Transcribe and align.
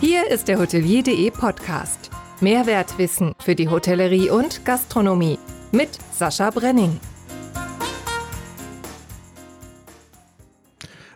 Hier 0.00 0.30
ist 0.30 0.48
der 0.48 0.58
Hotelier.de 0.58 1.30
Podcast. 1.30 2.10
Mehrwertwissen 2.40 3.34
für 3.38 3.54
die 3.54 3.68
Hotellerie 3.68 4.30
und 4.30 4.64
Gastronomie 4.64 5.38
mit 5.72 5.90
Sascha 6.10 6.48
Brenning. 6.48 6.98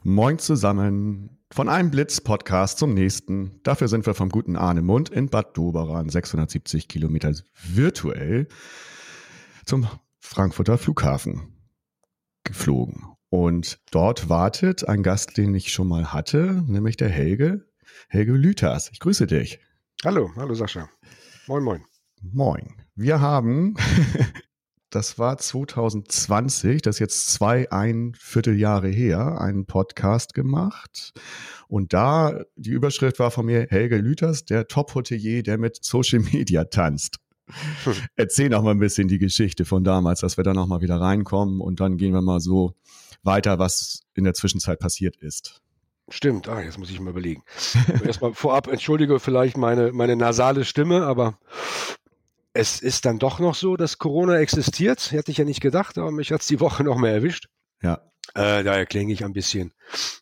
Moin 0.02 0.38
zusammen. 0.38 1.30
Von 1.50 1.70
einem 1.70 1.90
Blitz-Podcast 1.90 2.76
zum 2.76 2.92
nächsten. 2.92 3.58
Dafür 3.62 3.88
sind 3.88 4.04
wir 4.04 4.12
vom 4.12 4.28
guten 4.28 4.54
Arnemund 4.54 5.08
in 5.08 5.30
Bad 5.30 5.56
Doberan, 5.56 6.10
670 6.10 6.86
Kilometer 6.86 7.32
virtuell, 7.54 8.48
zum 9.64 9.88
Frankfurter 10.20 10.76
Flughafen 10.76 11.54
geflogen. 12.44 13.06
Und 13.30 13.78
dort 13.90 14.28
wartet 14.28 14.86
ein 14.86 15.02
Gast, 15.02 15.38
den 15.38 15.54
ich 15.54 15.72
schon 15.72 15.88
mal 15.88 16.12
hatte, 16.12 16.62
nämlich 16.66 16.98
der 16.98 17.08
Helge. 17.08 17.64
Helge 18.08 18.32
Lüthers. 18.32 18.90
Ich 18.92 19.00
grüße 19.00 19.26
dich. 19.26 19.58
Hallo, 20.04 20.30
hallo 20.36 20.54
Sascha. 20.54 20.88
Moin, 21.46 21.62
moin. 21.62 21.84
Moin. 22.20 22.74
Wir 22.94 23.20
haben, 23.20 23.74
das 24.90 25.18
war 25.18 25.38
2020, 25.38 26.82
das 26.82 26.96
ist 26.96 27.00
jetzt 27.00 27.32
zwei, 27.32 27.70
ein 27.70 28.14
Vierteljahre 28.18 28.88
her, 28.88 29.40
einen 29.40 29.66
Podcast 29.66 30.34
gemacht. 30.34 31.12
Und 31.68 31.92
da, 31.92 32.40
die 32.56 32.70
Überschrift 32.70 33.18
war 33.18 33.30
von 33.30 33.46
mir, 33.46 33.66
Helge 33.68 33.96
Lüthers, 33.96 34.44
der 34.44 34.68
Top-Hotelier, 34.68 35.42
der 35.42 35.58
mit 35.58 35.84
Social 35.84 36.20
Media 36.20 36.64
tanzt. 36.64 37.18
Erzähl 38.16 38.48
noch 38.48 38.62
mal 38.62 38.70
ein 38.70 38.78
bisschen 38.78 39.08
die 39.08 39.18
Geschichte 39.18 39.64
von 39.64 39.84
damals, 39.84 40.20
dass 40.20 40.36
wir 40.36 40.44
da 40.44 40.54
noch 40.54 40.66
mal 40.66 40.80
wieder 40.80 41.00
reinkommen 41.00 41.60
und 41.60 41.80
dann 41.80 41.96
gehen 41.96 42.14
wir 42.14 42.22
mal 42.22 42.40
so 42.40 42.74
weiter, 43.22 43.58
was 43.58 44.02
in 44.14 44.24
der 44.24 44.34
Zwischenzeit 44.34 44.78
passiert 44.78 45.16
ist. 45.16 45.63
Stimmt, 46.10 46.48
ah, 46.48 46.60
jetzt 46.60 46.78
muss 46.78 46.90
ich 46.90 47.00
mal 47.00 47.10
überlegen. 47.10 47.42
Erstmal 48.04 48.34
vorab 48.34 48.68
entschuldige 48.68 49.18
vielleicht 49.20 49.56
meine, 49.56 49.92
meine 49.92 50.16
nasale 50.16 50.64
Stimme, 50.64 51.06
aber 51.06 51.38
es 52.52 52.80
ist 52.80 53.04
dann 53.04 53.18
doch 53.18 53.40
noch 53.40 53.54
so, 53.54 53.76
dass 53.76 53.98
Corona 53.98 54.38
existiert. 54.38 55.12
Hätte 55.12 55.30
ich 55.30 55.38
ja 55.38 55.44
nicht 55.44 55.60
gedacht, 55.60 55.98
aber 55.98 56.10
mich 56.10 56.30
hat 56.30 56.42
es 56.42 56.46
die 56.46 56.60
Woche 56.60 56.84
noch 56.84 56.96
mehr 56.96 57.12
erwischt. 57.12 57.48
Ja. 57.82 58.00
Äh, 58.34 58.64
daher 58.64 58.86
klinge 58.86 59.12
ich 59.12 59.24
ein 59.24 59.32
bisschen, 59.32 59.72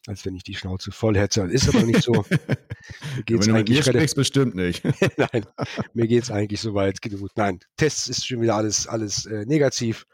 als 0.06 0.24
wenn 0.24 0.34
ich 0.34 0.42
die 0.42 0.54
Schnauze 0.54 0.90
voll 0.90 1.16
hätte. 1.16 1.42
Ist 1.42 1.68
aber 1.68 1.82
nicht 1.82 2.02
so. 2.02 2.12
Mir 3.16 3.22
geht's 3.24 3.46
wenn 3.46 3.54
du 3.54 3.58
mit 3.60 3.68
mir 3.68 3.82
sprichst, 3.82 4.16
bestimmt 4.16 4.54
nicht. 4.56 4.82
Nein, 5.16 5.46
mir 5.94 6.08
geht's 6.08 6.32
eigentlich 6.32 6.60
soweit 6.60 7.00
gut. 7.00 7.30
Nein, 7.36 7.60
Tests 7.76 8.08
ist 8.08 8.26
schon 8.26 8.40
wieder 8.40 8.56
alles, 8.56 8.88
alles 8.88 9.24
äh, 9.26 9.44
negativ, 9.46 10.04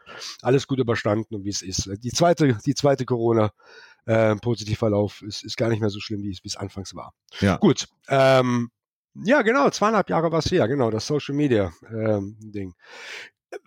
alles 0.43 0.67
gut 0.67 0.77
überstanden 0.77 1.33
und 1.33 1.45
wie 1.45 1.49
es 1.49 1.63
ist. 1.63 1.89
Die 2.03 2.11
zweite, 2.11 2.59
die 2.63 2.75
zweite 2.75 3.05
Corona 3.05 3.51
äh, 4.09 4.35
Positivverlauf 4.37 5.21
ist, 5.21 5.43
ist 5.43 5.55
gar 5.55 5.69
nicht 5.69 5.81
mehr 5.81 5.91
so 5.91 5.99
schlimm, 5.99 6.23
wie 6.23 6.31
es, 6.31 6.39
es 6.43 6.55
anfangs 6.55 6.95
war. 6.95 7.13
Ja. 7.41 7.57
Gut. 7.57 7.87
Ähm, 8.07 8.71
ja, 9.13 9.43
genau, 9.43 9.69
zweieinhalb 9.69 10.09
Jahre 10.09 10.31
war 10.31 10.39
es 10.39 10.51
her, 10.51 10.67
genau, 10.67 10.89
das 10.89 11.05
Social 11.05 11.35
Media 11.35 11.71
ähm, 11.91 12.35
Ding. 12.39 12.73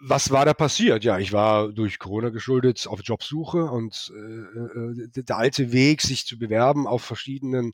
Was 0.00 0.30
war 0.30 0.44
da 0.44 0.54
passiert? 0.54 1.04
Ja, 1.04 1.18
ich 1.18 1.32
war 1.32 1.68
durch 1.72 1.98
Corona 1.98 2.30
geschuldet 2.30 2.86
auf 2.88 3.00
Jobsuche 3.02 3.64
und 3.64 4.12
äh, 4.14 4.20
äh 4.20 5.08
der 5.22 5.36
alte 5.36 5.72
Weg, 5.72 6.02
sich 6.02 6.26
zu 6.26 6.38
bewerben 6.38 6.86
auf 6.86 7.02
verschiedenen 7.02 7.72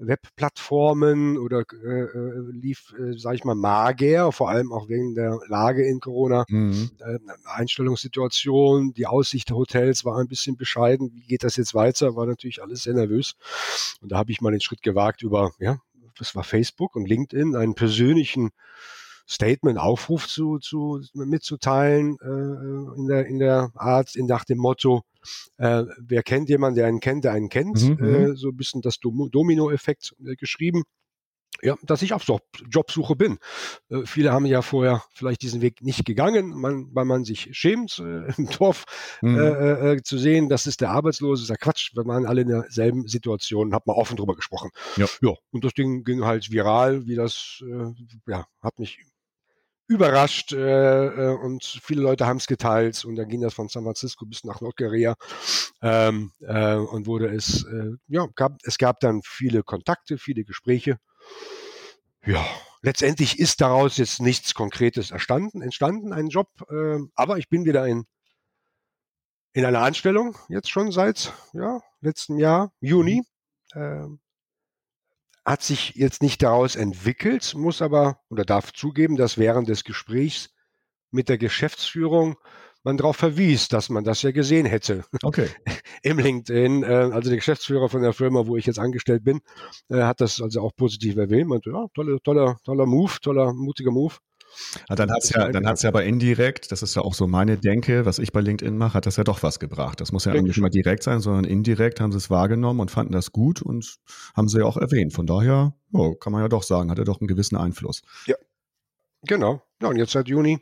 Webplattformen 0.00 1.38
oder 1.38 1.62
äh, 1.72 1.86
äh, 1.86 2.50
lief, 2.52 2.94
äh, 2.98 3.12
sage 3.18 3.36
ich 3.36 3.44
mal, 3.44 3.54
mager, 3.54 4.32
vor 4.32 4.48
allem 4.48 4.72
auch 4.72 4.88
wegen 4.88 5.14
der 5.14 5.38
Lage 5.48 5.86
in 5.86 6.00
Corona. 6.00 6.44
Mhm. 6.48 6.90
Äh, 6.98 7.18
Einstellungssituation, 7.44 8.92
die 8.94 9.06
Aussicht 9.06 9.50
der 9.50 9.56
Hotels 9.56 10.04
war 10.04 10.18
ein 10.18 10.28
bisschen 10.28 10.56
bescheiden. 10.56 11.12
Wie 11.14 11.26
geht 11.26 11.44
das 11.44 11.56
jetzt 11.56 11.74
weiter? 11.74 12.16
War 12.16 12.26
natürlich 12.26 12.62
alles 12.62 12.82
sehr 12.82 12.94
nervös. 12.94 13.34
Und 14.00 14.12
da 14.12 14.18
habe 14.18 14.32
ich 14.32 14.40
mal 14.40 14.50
den 14.50 14.60
Schritt 14.60 14.82
gewagt 14.82 15.22
über, 15.22 15.52
ja, 15.58 15.80
das 16.18 16.34
war 16.34 16.44
Facebook 16.44 16.96
und 16.96 17.06
LinkedIn, 17.06 17.56
einen 17.56 17.74
persönlichen 17.74 18.50
Statement, 19.30 19.78
Aufruf 19.78 20.26
zu, 20.26 20.58
zu 20.58 21.00
mitzuteilen 21.14 22.16
äh, 22.20 22.98
in 22.98 23.06
der 23.06 23.26
in 23.26 23.38
der 23.38 23.70
Art, 23.76 24.16
in 24.16 24.26
nach 24.26 24.44
dem 24.44 24.58
Motto, 24.58 25.02
äh, 25.56 25.84
wer 25.98 26.22
kennt 26.22 26.48
jemanden, 26.48 26.76
der 26.76 26.86
einen 26.86 27.00
kennt, 27.00 27.24
der 27.24 27.32
einen 27.32 27.48
kennt, 27.48 27.80
mhm, 27.80 28.04
äh, 28.04 28.28
mhm. 28.28 28.36
so 28.36 28.48
ein 28.48 28.56
bisschen 28.56 28.82
das 28.82 28.98
Domino-Effekt 28.98 30.14
äh, 30.24 30.34
geschrieben. 30.34 30.82
Ja, 31.62 31.76
dass 31.82 32.00
ich 32.00 32.14
auf 32.14 32.24
Jobsuche 32.70 33.16
bin. 33.16 33.38
Äh, 33.90 34.06
viele 34.06 34.32
haben 34.32 34.46
ja 34.46 34.62
vorher 34.62 35.04
vielleicht 35.12 35.42
diesen 35.42 35.60
Weg 35.60 35.82
nicht 35.82 36.06
gegangen, 36.06 36.58
man, 36.58 36.88
weil 36.94 37.04
man 37.04 37.24
sich 37.24 37.50
schämt, 37.52 37.98
äh, 37.98 38.32
im 38.38 38.48
Dorf 38.48 38.84
mhm. 39.20 39.38
Äh, 39.38 39.92
äh, 39.92 40.02
zu 40.02 40.16
sehen, 40.16 40.48
das 40.48 40.66
ist 40.66 40.80
der 40.80 40.90
Arbeitslose, 40.90 41.42
ist 41.42 41.50
ja 41.50 41.56
Quatsch, 41.56 41.94
wir 41.94 42.06
waren 42.06 42.24
alle 42.24 42.40
in 42.42 42.48
derselben 42.48 43.06
Situation, 43.06 43.74
hat 43.74 43.86
man 43.86 43.96
offen 43.96 44.16
drüber 44.16 44.34
gesprochen. 44.34 44.70
Ja. 44.96 45.06
ja, 45.20 45.34
und 45.50 45.64
das 45.64 45.74
Ding 45.74 46.02
ging 46.02 46.24
halt 46.24 46.50
viral, 46.50 47.06
wie 47.06 47.14
das, 47.14 47.62
äh, 47.62 47.92
ja, 48.26 48.46
hat 48.62 48.78
mich 48.78 48.98
überrascht 49.90 50.52
äh, 50.52 51.06
äh, 51.06 51.34
und 51.34 51.64
viele 51.64 52.02
Leute 52.02 52.24
haben 52.24 52.36
es 52.36 52.46
geteilt 52.46 53.04
und 53.04 53.16
dann 53.16 53.28
ging 53.28 53.40
das 53.40 53.54
von 53.54 53.68
San 53.68 53.82
Francisco 53.82 54.24
bis 54.24 54.44
nach 54.44 54.60
Nordkorea 54.60 55.16
ähm, 55.82 56.30
äh, 56.42 56.76
und 56.76 57.06
wurde 57.06 57.26
es, 57.34 57.64
äh, 57.64 57.96
ja, 58.06 58.28
gab, 58.36 58.58
es 58.62 58.78
gab 58.78 59.00
dann 59.00 59.20
viele 59.24 59.64
Kontakte, 59.64 60.16
viele 60.16 60.44
Gespräche. 60.44 60.98
Ja, 62.24 62.46
letztendlich 62.82 63.40
ist 63.40 63.60
daraus 63.60 63.96
jetzt 63.96 64.20
nichts 64.20 64.54
Konkretes 64.54 65.10
erstanden, 65.10 65.60
entstanden, 65.60 66.12
ein 66.12 66.28
Job, 66.28 66.48
äh, 66.70 66.98
aber 67.16 67.38
ich 67.38 67.48
bin 67.48 67.64
wieder 67.64 67.84
in, 67.88 68.06
in 69.54 69.64
einer 69.64 69.80
Anstellung, 69.80 70.38
jetzt 70.48 70.70
schon 70.70 70.92
seit 70.92 71.32
ja, 71.52 71.80
letztem 72.00 72.38
Jahr, 72.38 72.72
Juni. 72.78 73.24
Äh, 73.72 74.06
hat 75.44 75.62
sich 75.62 75.94
jetzt 75.94 76.22
nicht 76.22 76.42
daraus 76.42 76.76
entwickelt, 76.76 77.54
muss 77.54 77.82
aber 77.82 78.20
oder 78.28 78.44
darf 78.44 78.72
zugeben, 78.72 79.16
dass 79.16 79.38
während 79.38 79.68
des 79.68 79.84
Gesprächs 79.84 80.50
mit 81.10 81.28
der 81.28 81.38
Geschäftsführung 81.38 82.36
man 82.82 82.96
darauf 82.96 83.16
verwies, 83.16 83.68
dass 83.68 83.90
man 83.90 84.04
das 84.04 84.22
ja 84.22 84.30
gesehen 84.30 84.66
hätte. 84.66 85.04
Okay. 85.22 85.48
Im 86.02 86.18
LinkedIn, 86.18 86.82
äh, 86.82 86.86
also 86.86 87.28
der 87.28 87.36
Geschäftsführer 87.36 87.88
von 87.88 88.02
der 88.02 88.12
Firma, 88.12 88.46
wo 88.46 88.56
ich 88.56 88.66
jetzt 88.66 88.78
angestellt 88.78 89.22
bin, 89.22 89.40
äh, 89.88 90.02
hat 90.02 90.20
das 90.20 90.40
also 90.40 90.62
auch 90.62 90.74
positiv 90.74 91.16
erwähnt. 91.16 91.50
Und, 91.50 91.66
ja, 91.66 91.86
toller, 91.94 92.18
toller, 92.22 92.56
toller 92.64 92.86
Move, 92.86 93.12
toller, 93.20 93.52
mutiger 93.52 93.90
Move. 93.90 94.14
Ja, 94.88 94.96
dann 94.96 95.10
hat 95.10 95.22
es 95.22 95.30
ja, 95.30 95.48
dann 95.50 95.66
hat's 95.66 95.82
ja 95.82 95.88
aber 95.88 96.04
indirekt, 96.04 96.72
das 96.72 96.82
ist 96.82 96.94
ja 96.96 97.02
auch 97.02 97.14
so 97.14 97.26
meine 97.26 97.58
Denke, 97.58 98.06
was 98.06 98.18
ich 98.18 98.32
bei 98.32 98.40
LinkedIn 98.40 98.76
mache, 98.76 98.94
hat 98.94 99.06
das 99.06 99.16
ja 99.16 99.24
doch 99.24 99.42
was 99.42 99.58
gebracht. 99.58 100.00
Das 100.00 100.12
muss 100.12 100.24
ja 100.24 100.32
Richtig. 100.32 100.48
nicht 100.48 100.58
immer 100.58 100.70
direkt 100.70 101.02
sein, 101.02 101.20
sondern 101.20 101.44
indirekt 101.44 102.00
haben 102.00 102.12
sie 102.12 102.18
es 102.18 102.30
wahrgenommen 102.30 102.80
und 102.80 102.90
fanden 102.90 103.12
das 103.12 103.32
gut 103.32 103.62
und 103.62 103.98
haben 104.36 104.48
sie 104.48 104.58
ja 104.58 104.64
auch 104.64 104.76
erwähnt. 104.76 105.12
Von 105.12 105.26
daher, 105.26 105.74
oh, 105.92 106.14
kann 106.14 106.32
man 106.32 106.42
ja 106.42 106.48
doch 106.48 106.62
sagen, 106.62 106.90
hat 106.90 106.98
er 106.98 107.04
doch 107.04 107.20
einen 107.20 107.28
gewissen 107.28 107.56
Einfluss. 107.56 108.02
Ja, 108.26 108.36
genau. 109.22 109.62
Ja, 109.82 109.88
und 109.88 109.96
jetzt 109.96 110.12
seit 110.12 110.28
Juni, 110.28 110.60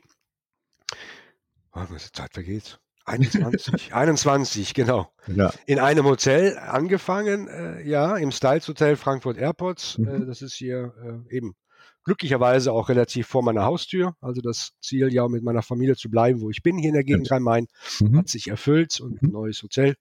oh, 1.73 1.81
die 1.89 2.11
Zeit 2.11 2.33
vergeht. 2.33 2.79
21, 3.09 3.93
21, 3.93 4.73
genau. 4.73 5.11
Ja. 5.27 5.51
In 5.65 5.79
einem 5.79 6.05
Hotel 6.05 6.57
angefangen, 6.57 7.47
äh, 7.47 7.81
ja, 7.81 8.15
im 8.17 8.31
Styles 8.31 8.67
Hotel 8.67 8.95
Frankfurt 8.95 9.37
Airport. 9.37 9.97
Mhm. 9.97 10.07
Äh, 10.07 10.25
das 10.25 10.41
ist 10.41 10.53
hier 10.53 10.93
äh, 11.29 11.35
eben 11.35 11.55
glücklicherweise 12.03 12.71
auch 12.71 12.89
relativ 12.89 13.27
vor 13.27 13.43
meiner 13.43 13.63
Haustür. 13.63 14.15
Also 14.21 14.41
das 14.41 14.71
Ziel, 14.81 15.13
ja 15.13 15.27
mit 15.27 15.43
meiner 15.43 15.61
Familie 15.61 15.95
zu 15.95 16.09
bleiben, 16.09 16.41
wo 16.41 16.49
ich 16.49 16.63
bin, 16.63 16.77
hier 16.77 16.89
in 16.89 16.93
der 16.95 17.03
Gegend 17.03 17.29
Rhein-Main, 17.29 17.67
mhm. 17.99 18.17
hat 18.17 18.29
sich 18.29 18.47
erfüllt 18.47 18.99
und 18.99 19.21
ein 19.21 19.27
mhm. 19.27 19.33
neues 19.33 19.61
Hotel 19.63 19.95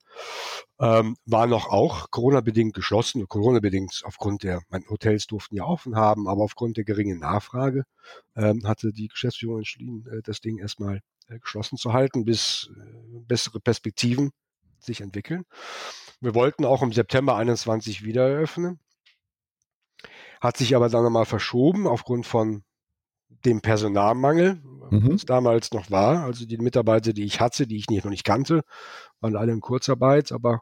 ähm, 0.81 1.17
war 1.27 1.47
noch 1.47 1.69
auch 1.69 2.11
Corona-bedingt 2.11 2.75
geschlossen. 2.75 3.27
Corona-bedingt 3.27 4.03
aufgrund 4.05 4.43
der, 4.43 4.63
meine 4.69 4.89
Hotels 4.89 5.27
durften 5.27 5.57
ja 5.57 5.65
offen 5.65 5.97
haben, 5.97 6.29
aber 6.29 6.43
aufgrund 6.43 6.77
der 6.77 6.85
geringen 6.85 7.19
Nachfrage 7.19 7.85
ähm, 8.37 8.67
hatte 8.67 8.93
die 8.93 9.09
Geschäftsführung 9.09 9.59
entschieden, 9.59 10.07
äh, 10.11 10.23
das 10.23 10.41
Ding 10.41 10.59
erstmal 10.59 11.01
äh, 11.29 11.39
geschlossen 11.39 11.77
zu 11.77 11.93
halten, 11.93 12.25
bis 12.25 12.71
äh, 12.77 13.21
bessere 13.27 13.61
Perspektiven 13.61 14.31
sich 14.79 15.01
entwickeln. 15.01 15.45
Wir 16.21 16.35
wollten 16.35 16.65
auch 16.65 16.83
im 16.83 16.93
September 16.93 17.37
21 17.37 18.05
wieder 18.05 18.29
eröffnen 18.29 18.79
hat 20.41 20.57
sich 20.57 20.75
aber 20.77 20.89
dann 20.89 21.05
nochmal 21.05 21.27
verschoben 21.27 21.87
aufgrund 21.87 22.27
von 22.27 22.63
dem 23.45 23.61
Personalmangel, 23.61 24.61
mhm. 24.91 25.13
was 25.13 25.25
damals 25.25 25.73
noch 25.73 25.91
war. 25.91 26.25
Also 26.25 26.47
die 26.47 26.59
Mitarbeiter, 26.59 27.13
die 27.13 27.25
ich 27.25 27.41
hatte, 27.41 27.67
die 27.67 27.77
ich 27.77 27.89
nicht, 27.89 28.05
noch 28.05 28.11
nicht 28.11 28.25
kannte, 28.25 28.63
waren 29.21 29.37
alle 29.37 29.53
in 29.53 29.61
Kurzarbeit, 29.61 30.33
aber 30.33 30.61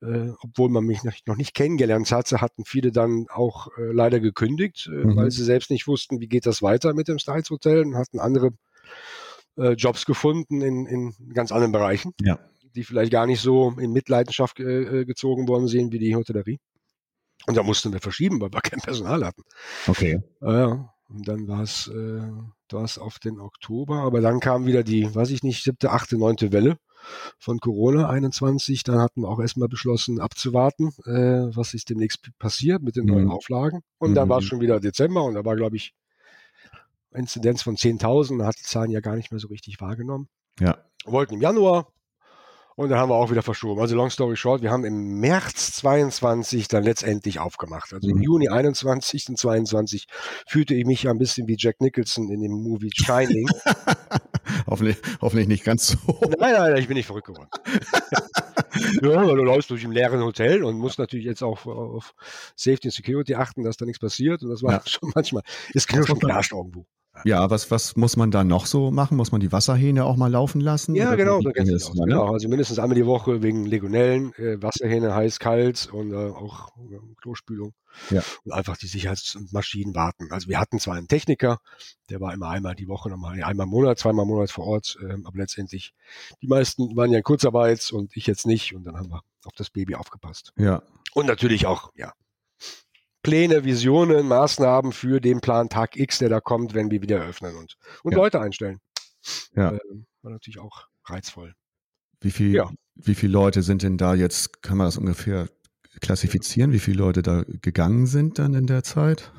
äh, 0.00 0.30
obwohl 0.42 0.68
man 0.68 0.84
mich 0.84 1.04
noch, 1.04 1.14
noch 1.26 1.36
nicht 1.36 1.54
kennengelernt 1.54 2.10
hatte, 2.12 2.40
hatten 2.40 2.64
viele 2.64 2.92
dann 2.92 3.26
auch 3.30 3.68
äh, 3.78 3.92
leider 3.92 4.20
gekündigt, 4.20 4.88
äh, 4.92 5.04
mhm. 5.04 5.16
weil 5.16 5.30
sie 5.30 5.44
selbst 5.44 5.70
nicht 5.70 5.86
wussten, 5.86 6.20
wie 6.20 6.28
geht 6.28 6.46
das 6.46 6.62
weiter 6.62 6.94
mit 6.94 7.08
dem 7.08 7.18
Styles 7.18 7.50
Hotel 7.50 7.84
und 7.84 7.96
hatten 7.96 8.20
andere 8.20 8.50
äh, 9.56 9.72
Jobs 9.72 10.06
gefunden 10.06 10.60
in, 10.60 10.86
in 10.86 11.14
ganz 11.32 11.52
anderen 11.52 11.72
Bereichen, 11.72 12.12
ja. 12.20 12.38
die 12.74 12.84
vielleicht 12.84 13.12
gar 13.12 13.26
nicht 13.26 13.40
so 13.40 13.74
in 13.78 13.92
Mitleidenschaft 13.92 14.60
äh, 14.60 15.00
äh 15.00 15.04
gezogen 15.04 15.48
worden 15.48 15.68
sind 15.68 15.92
wie 15.92 15.98
die 15.98 16.16
Hotellerie. 16.16 16.58
Und 17.46 17.56
da 17.56 17.62
mussten 17.62 17.92
wir 17.92 18.00
verschieben, 18.00 18.40
weil 18.40 18.52
wir 18.52 18.60
kein 18.60 18.80
Personal 18.80 19.24
hatten. 19.24 19.42
Okay. 19.86 20.20
Ja, 20.40 20.90
und 21.08 21.28
dann 21.28 21.46
war 21.46 21.60
es 21.62 21.88
äh, 21.88 22.22
das 22.68 22.98
auf 22.98 23.18
den 23.18 23.38
Oktober, 23.40 23.96
aber 24.02 24.20
dann 24.20 24.40
kam 24.40 24.64
wieder 24.66 24.82
die, 24.82 25.14
weiß 25.14 25.30
ich 25.30 25.42
nicht, 25.42 25.62
siebte, 25.62 25.90
achte, 25.90 26.16
neunte 26.18 26.52
Welle. 26.52 26.76
von 27.38 27.58
Corona 27.58 28.08
21. 28.08 28.82
Dann 28.82 28.98
hatten 28.98 29.20
wir 29.20 29.28
auch 29.28 29.38
erstmal 29.38 29.68
beschlossen, 29.68 30.20
abzuwarten, 30.20 30.88
äh, 31.04 31.54
was 31.54 31.74
ist 31.74 31.90
demnächst 31.90 32.30
passiert 32.38 32.82
mit 32.82 32.96
den 32.96 33.04
neuen 33.04 33.24
Mhm. 33.26 33.30
Auflagen. 33.32 33.82
Und 33.98 34.14
dann 34.14 34.26
Mhm. 34.26 34.30
war 34.30 34.38
es 34.38 34.46
schon 34.46 34.60
wieder 34.60 34.80
Dezember 34.80 35.22
und 35.22 35.34
da 35.34 35.44
war, 35.44 35.54
glaube 35.54 35.76
ich, 35.76 35.92
Inzidenz 37.12 37.60
von 37.62 37.76
10.000. 37.76 38.38
Da 38.40 38.46
hat 38.46 38.56
die 38.58 38.62
Zahlen 38.64 38.90
ja 38.90 39.00
gar 39.00 39.16
nicht 39.16 39.30
mehr 39.30 39.38
so 39.38 39.48
richtig 39.48 39.80
wahrgenommen. 39.82 40.28
Ja. 40.58 40.78
Wir 41.04 41.12
wollten 41.12 41.34
im 41.34 41.40
Januar 41.42 41.92
und 42.76 42.88
dann 42.90 42.98
haben 42.98 43.08
wir 43.10 43.14
auch 43.14 43.30
wieder 43.30 43.42
verschoben. 43.42 43.80
Also 43.80 43.94
long 43.96 44.10
story 44.10 44.36
short, 44.36 44.62
wir 44.62 44.70
haben 44.70 44.84
im 44.84 45.20
März 45.20 45.72
22 45.74 46.68
dann 46.68 46.82
letztendlich 46.84 47.38
aufgemacht. 47.38 47.92
Also 47.92 48.08
im 48.08 48.16
Mhm. 48.16 48.22
Juni 48.22 48.48
21 48.48 49.28
und 49.28 49.38
22 49.38 50.06
fühlte 50.46 50.74
ich 50.74 50.84
mich 50.86 51.04
ja 51.04 51.10
ein 51.10 51.18
bisschen 51.18 51.46
wie 51.48 51.56
Jack 51.58 51.80
Nicholson 51.80 52.30
in 52.30 52.40
dem 52.42 52.52
Movie 52.52 52.90
Shining. 52.94 53.48
hoffentlich, 54.66 54.96
hoffentlich 55.20 55.48
nicht 55.48 55.64
ganz 55.64 55.88
so. 55.88 55.98
nein, 56.38 56.52
nein, 56.54 56.76
ich 56.76 56.88
bin 56.88 56.96
nicht 56.96 57.06
verrückt 57.06 57.26
geworden. 57.28 57.48
ja, 59.02 59.26
weil 59.26 59.36
du 59.36 59.44
läufst 59.44 59.70
durch 59.70 59.84
ein 59.84 59.92
leeren 59.92 60.20
Hotel 60.22 60.64
und 60.64 60.76
musst 60.78 60.98
natürlich 60.98 61.26
jetzt 61.26 61.42
auch 61.42 61.66
auf 61.66 62.12
Safety 62.56 62.88
und 62.88 62.92
Security 62.92 63.34
achten, 63.34 63.62
dass 63.62 63.76
da 63.76 63.84
nichts 63.84 64.00
passiert. 64.00 64.42
Und 64.42 64.50
das 64.50 64.62
war 64.62 64.72
Ja. 64.72 64.82
schon 64.86 65.12
manchmal, 65.14 65.42
es 65.74 65.86
knirscht 65.86 66.10
und 66.10 66.20
knarscht 66.20 66.52
irgendwo. 66.52 66.86
Ja, 67.24 67.48
was, 67.48 67.70
was 67.70 67.96
muss 67.96 68.16
man 68.16 68.30
da 68.30 68.42
noch 68.42 68.66
so 68.66 68.90
machen? 68.90 69.16
Muss 69.16 69.30
man 69.30 69.40
die 69.40 69.52
Wasserhähne 69.52 70.04
auch 70.04 70.16
mal 70.16 70.30
laufen 70.30 70.60
lassen? 70.60 70.94
Ja, 70.94 71.14
genau, 71.14 71.40
so 71.40 71.50
das 71.50 71.68
aus. 71.68 71.94
immer, 71.94 72.06
ne? 72.06 72.12
Genau, 72.12 72.32
also 72.32 72.48
mindestens 72.48 72.78
einmal 72.78 72.96
die 72.96 73.06
Woche 73.06 73.42
wegen 73.42 73.64
Legionellen, 73.66 74.34
äh, 74.34 74.60
Wasserhähne 74.60 75.14
heiß, 75.14 75.38
kalt 75.38 75.88
und 75.92 76.12
äh, 76.12 76.16
auch 76.16 76.68
äh, 76.76 76.98
Klospülung. 77.20 77.72
Ja. 78.10 78.22
Und 78.44 78.52
einfach 78.52 78.76
die 78.76 78.88
Sicherheitsmaschinen 78.88 79.94
warten. 79.94 80.32
Also 80.32 80.48
wir 80.48 80.58
hatten 80.58 80.80
zwar 80.80 80.96
einen 80.96 81.06
Techniker, 81.06 81.60
der 82.10 82.20
war 82.20 82.34
immer 82.34 82.48
einmal 82.48 82.74
die 82.74 82.88
Woche 82.88 83.08
nochmal, 83.08 83.42
einmal 83.42 83.66
im 83.66 83.70
Monat, 83.70 83.98
zweimal 83.98 84.24
im 84.24 84.30
Monat 84.30 84.50
vor 84.50 84.66
Ort, 84.66 84.96
ähm, 85.02 85.26
aber 85.26 85.38
letztendlich, 85.38 85.94
die 86.42 86.48
meisten 86.48 86.96
waren 86.96 87.12
ja 87.12 87.18
in 87.18 87.24
Kurzarbeit 87.24 87.92
und 87.92 88.16
ich 88.16 88.26
jetzt 88.26 88.46
nicht 88.46 88.74
und 88.74 88.84
dann 88.84 88.96
haben 88.96 89.10
wir 89.10 89.22
auf 89.44 89.52
das 89.56 89.70
Baby 89.70 89.94
aufgepasst. 89.94 90.52
Ja, 90.56 90.82
Und 91.14 91.26
natürlich 91.26 91.66
auch, 91.66 91.92
ja, 91.94 92.12
Pläne, 93.24 93.64
Visionen, 93.64 94.28
Maßnahmen 94.28 94.92
für 94.92 95.20
den 95.20 95.40
Plan 95.40 95.68
Tag 95.68 95.96
X, 95.96 96.18
der 96.18 96.28
da 96.28 96.40
kommt, 96.40 96.74
wenn 96.74 96.92
wir 96.92 97.02
wieder 97.02 97.18
eröffnen 97.18 97.56
und, 97.56 97.76
und 98.04 98.12
Ja. 98.12 98.18
Leute 98.18 98.40
einstellen. 98.40 98.80
Ja. 99.56 99.72
Ähm, 99.72 100.06
war 100.22 100.30
natürlich 100.30 100.60
auch 100.60 100.86
reizvoll. 101.06 101.54
wie 102.20 102.30
viel, 102.30 102.54
Ja. 102.54 102.70
wie 102.94 103.14
viele 103.16 103.32
Leute 103.32 103.62
sind 103.62 103.82
denn 103.82 103.98
da 103.98 104.14
jetzt, 104.14 104.62
kann 104.62 104.76
man 104.78 104.86
das 104.86 104.96
ungefähr 104.98 105.48
klassifizieren, 106.00 106.72
wie 106.72 106.78
viele 106.78 106.98
Leute 106.98 107.22
da 107.22 107.44
gegangen 107.62 108.06
sind 108.06 108.38
dann 108.38 108.54
in 108.54 108.66
der 108.66 108.82
Zeit? 108.84 109.32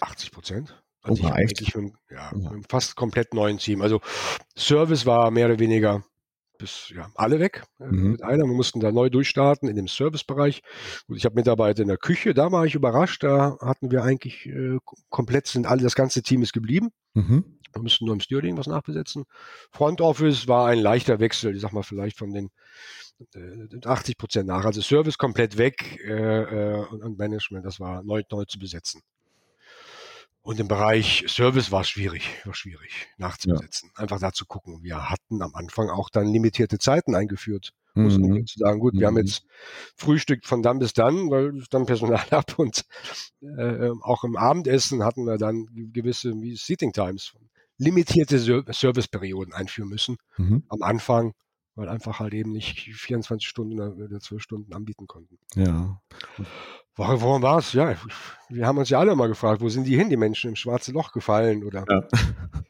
80 0.00 0.32
Prozent. 0.32 0.82
Oh, 1.04 1.08
Also 1.10 1.22
ich 1.22 1.24
hab 1.28 1.38
echt? 1.38 1.58
eigentlich 1.60 1.74
mit, 1.76 1.92
ja, 2.10 2.16
Ja. 2.16 2.36
mit 2.36 2.46
einem 2.46 2.64
fast 2.64 2.96
komplett 2.96 3.34
neuen 3.34 3.58
Team. 3.58 3.82
Also 3.82 4.00
Service 4.56 5.06
war 5.06 5.30
mehr 5.30 5.46
oder 5.46 5.58
weniger 5.58 6.04
bis 6.58 6.92
ja, 6.94 7.10
alle 7.14 7.38
weg 7.40 7.64
äh, 7.80 7.84
Mhm. 7.86 8.12
mit 8.12 8.22
einer. 8.22 8.44
Wir 8.44 8.52
mussten 8.54 8.80
da 8.80 8.92
neu 8.92 9.10
durchstarten 9.10 9.68
in 9.68 9.76
dem 9.76 9.88
Servicebereich. 9.88 10.62
Gut, 11.06 11.16
ich 11.16 11.24
habe 11.24 11.36
Mitarbeiter 11.36 11.82
in 11.82 11.88
der 11.88 11.96
Küche, 11.98 12.34
da 12.34 12.52
war 12.52 12.66
ich 12.66 12.74
überrascht. 12.74 13.22
Da 13.22 13.56
hatten 13.60 13.90
wir 13.90 14.02
eigentlich 14.02 14.46
äh, 14.46 14.78
komplett 15.08 15.46
sind 15.46 15.66
alle, 15.66 15.82
das 15.82 15.94
ganze 15.94 16.22
Team 16.22 16.42
ist 16.42 16.52
geblieben. 16.52 16.90
Mhm. 17.14 17.58
Wir 17.74 17.82
mussten 17.82 18.06
nur 18.06 18.14
im 18.14 18.20
Stewarding 18.20 18.56
was 18.56 18.66
nachbesetzen. 18.66 19.24
Front 19.70 20.00
Office 20.00 20.48
war 20.48 20.66
ein 20.68 20.78
leichter 20.78 21.20
Wechsel, 21.20 21.54
ich 21.54 21.60
sag 21.60 21.72
mal 21.72 21.82
vielleicht 21.82 22.16
von 22.18 22.32
den 22.32 22.50
äh, 23.34 23.86
80 23.86 24.16
Prozent 24.16 24.48
nach. 24.48 24.64
Also 24.64 24.80
Service 24.80 25.18
komplett 25.18 25.58
weg 25.58 25.98
äh, 26.04 26.12
äh, 26.12 26.86
und, 26.86 27.02
und 27.02 27.18
Management, 27.18 27.64
das 27.66 27.78
war 27.80 28.02
neu, 28.02 28.22
neu 28.30 28.44
zu 28.44 28.58
besetzen. 28.58 29.02
Und 30.48 30.58
im 30.60 30.66
Bereich 30.66 31.26
Service 31.28 31.70
war 31.72 31.84
schwierig, 31.84 32.26
war 32.46 32.54
schwierig 32.54 33.08
nachzubesetzen. 33.18 33.90
Einfach 33.96 34.18
da 34.18 34.32
zu 34.32 34.46
gucken. 34.46 34.82
Wir 34.82 35.10
hatten 35.10 35.42
am 35.42 35.54
Anfang 35.54 35.90
auch 35.90 36.08
dann 36.08 36.26
limitierte 36.26 36.78
Zeiten 36.78 37.14
eingeführt. 37.14 37.74
Mussten 37.92 38.22
Mhm. 38.30 38.34
wir 38.34 38.44
zu 38.46 38.58
sagen, 38.58 38.80
gut, 38.80 38.94
wir 38.94 39.08
haben 39.08 39.16
Mhm. 39.16 39.26
jetzt 39.26 39.44
Frühstück 39.94 40.46
von 40.46 40.62
dann 40.62 40.78
bis 40.78 40.94
dann, 40.94 41.28
weil 41.30 41.54
ich 41.58 41.68
dann 41.68 41.84
Personal 41.84 42.14
ab 42.30 42.58
und 42.58 42.86
äh, 43.42 43.90
auch 44.00 44.24
im 44.24 44.36
Abendessen 44.38 45.04
hatten 45.04 45.26
wir 45.26 45.36
dann 45.36 45.66
gewisse 45.92 46.32
wie 46.40 46.56
Seating 46.56 46.94
Times, 46.94 47.34
limitierte 47.76 48.38
Ser 48.38 48.64
Serviceperioden 48.72 49.52
einführen 49.52 49.90
müssen 49.90 50.16
Mhm. 50.38 50.64
am 50.70 50.80
Anfang, 50.80 51.34
weil 51.74 51.90
einfach 51.90 52.20
halt 52.20 52.32
eben 52.32 52.52
nicht 52.52 52.78
24 52.78 53.46
Stunden 53.46 53.78
oder 53.78 54.18
12 54.18 54.42
Stunden 54.42 54.72
anbieten 54.72 55.06
konnten. 55.06 55.38
Ja. 55.56 56.00
Warum, 56.98 57.20
warum 57.22 57.42
war 57.42 57.58
es? 57.58 57.72
Ja, 57.74 57.96
wir 58.48 58.66
haben 58.66 58.76
uns 58.78 58.90
ja 58.90 58.98
alle 58.98 59.14
mal 59.14 59.28
gefragt, 59.28 59.60
wo 59.60 59.68
sind 59.68 59.84
die 59.84 59.96
hin, 59.96 60.10
die 60.10 60.16
Menschen 60.16 60.50
im 60.50 60.56
schwarze 60.56 60.90
Loch 60.92 61.12
gefallen 61.12 61.62
oder 61.64 61.84
Ja. 61.88 62.08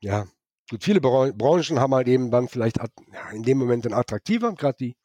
ja. 0.00 0.26
Gut, 0.70 0.84
viele 0.84 1.00
Bran- 1.00 1.36
Branchen 1.36 1.80
haben 1.80 1.94
halt 1.94 2.06
eben 2.08 2.30
dann 2.30 2.48
vielleicht 2.48 2.76
ja, 2.78 3.30
in 3.32 3.42
dem 3.42 3.58
Moment 3.58 3.84
dann 3.86 3.94
attraktiver, 3.94 4.52
gerade 4.54 4.76
die, 4.78 4.96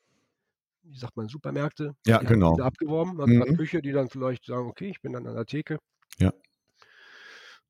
wie 0.83 0.97
sagt 0.97 1.15
man, 1.15 1.27
Supermärkte, 1.29 1.95
Ja, 2.05 2.19
die 2.19 2.25
haben 2.25 2.33
genau. 2.33 2.55
viele 2.55 2.65
abgeworben, 2.65 3.21
hat 3.21 3.27
Mhm. 3.27 3.39
gerade 3.39 3.55
Küche, 3.55 3.81
die 3.81 3.91
dann 3.93 4.09
vielleicht 4.09 4.45
sagen, 4.45 4.67
okay, 4.67 4.89
ich 4.89 5.01
bin 5.01 5.13
dann 5.13 5.25
an 5.25 5.35
der 5.35 5.45
Theke. 5.45 5.79
Ja. 6.17 6.33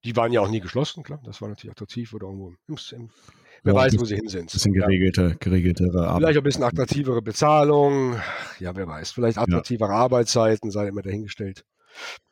Die 0.04 0.16
waren 0.16 0.32
ja 0.32 0.42
auch 0.42 0.50
nie 0.50 0.60
geschlossen, 0.62 1.04
klar, 1.04 1.20
das 1.24 1.42
war 1.42 1.50
natürlich 1.50 1.72
attraktiv 1.72 2.14
oder 2.14 2.28
irgendwo 2.28 2.54
im, 2.68 2.78
im 2.94 3.10
wer 3.64 3.74
Ja, 3.74 3.80
weiß, 3.80 3.94
ein 3.94 4.00
wo 4.00 4.06
sie 4.06 4.16
hin 4.16 4.28
sind. 4.28 4.52
Bisschen 4.52 4.74
Ja. 4.74 4.86
geregelte, 4.86 5.36
geregeltere 5.40 6.08
Arbeit. 6.08 6.18
Vielleicht 6.22 6.38
auch 6.38 6.42
ein 6.42 6.44
bisschen 6.44 6.64
attraktivere 6.64 7.22
Bezahlung. 7.22 8.16
Ja, 8.60 8.76
wer 8.76 8.88
weiß. 8.88 9.12
Vielleicht 9.12 9.38
attraktivere 9.38 9.92
Arbeitszeiten, 9.92 10.72
sei 10.72 10.88
immer 10.88 11.02
dahingestellt. 11.02 11.66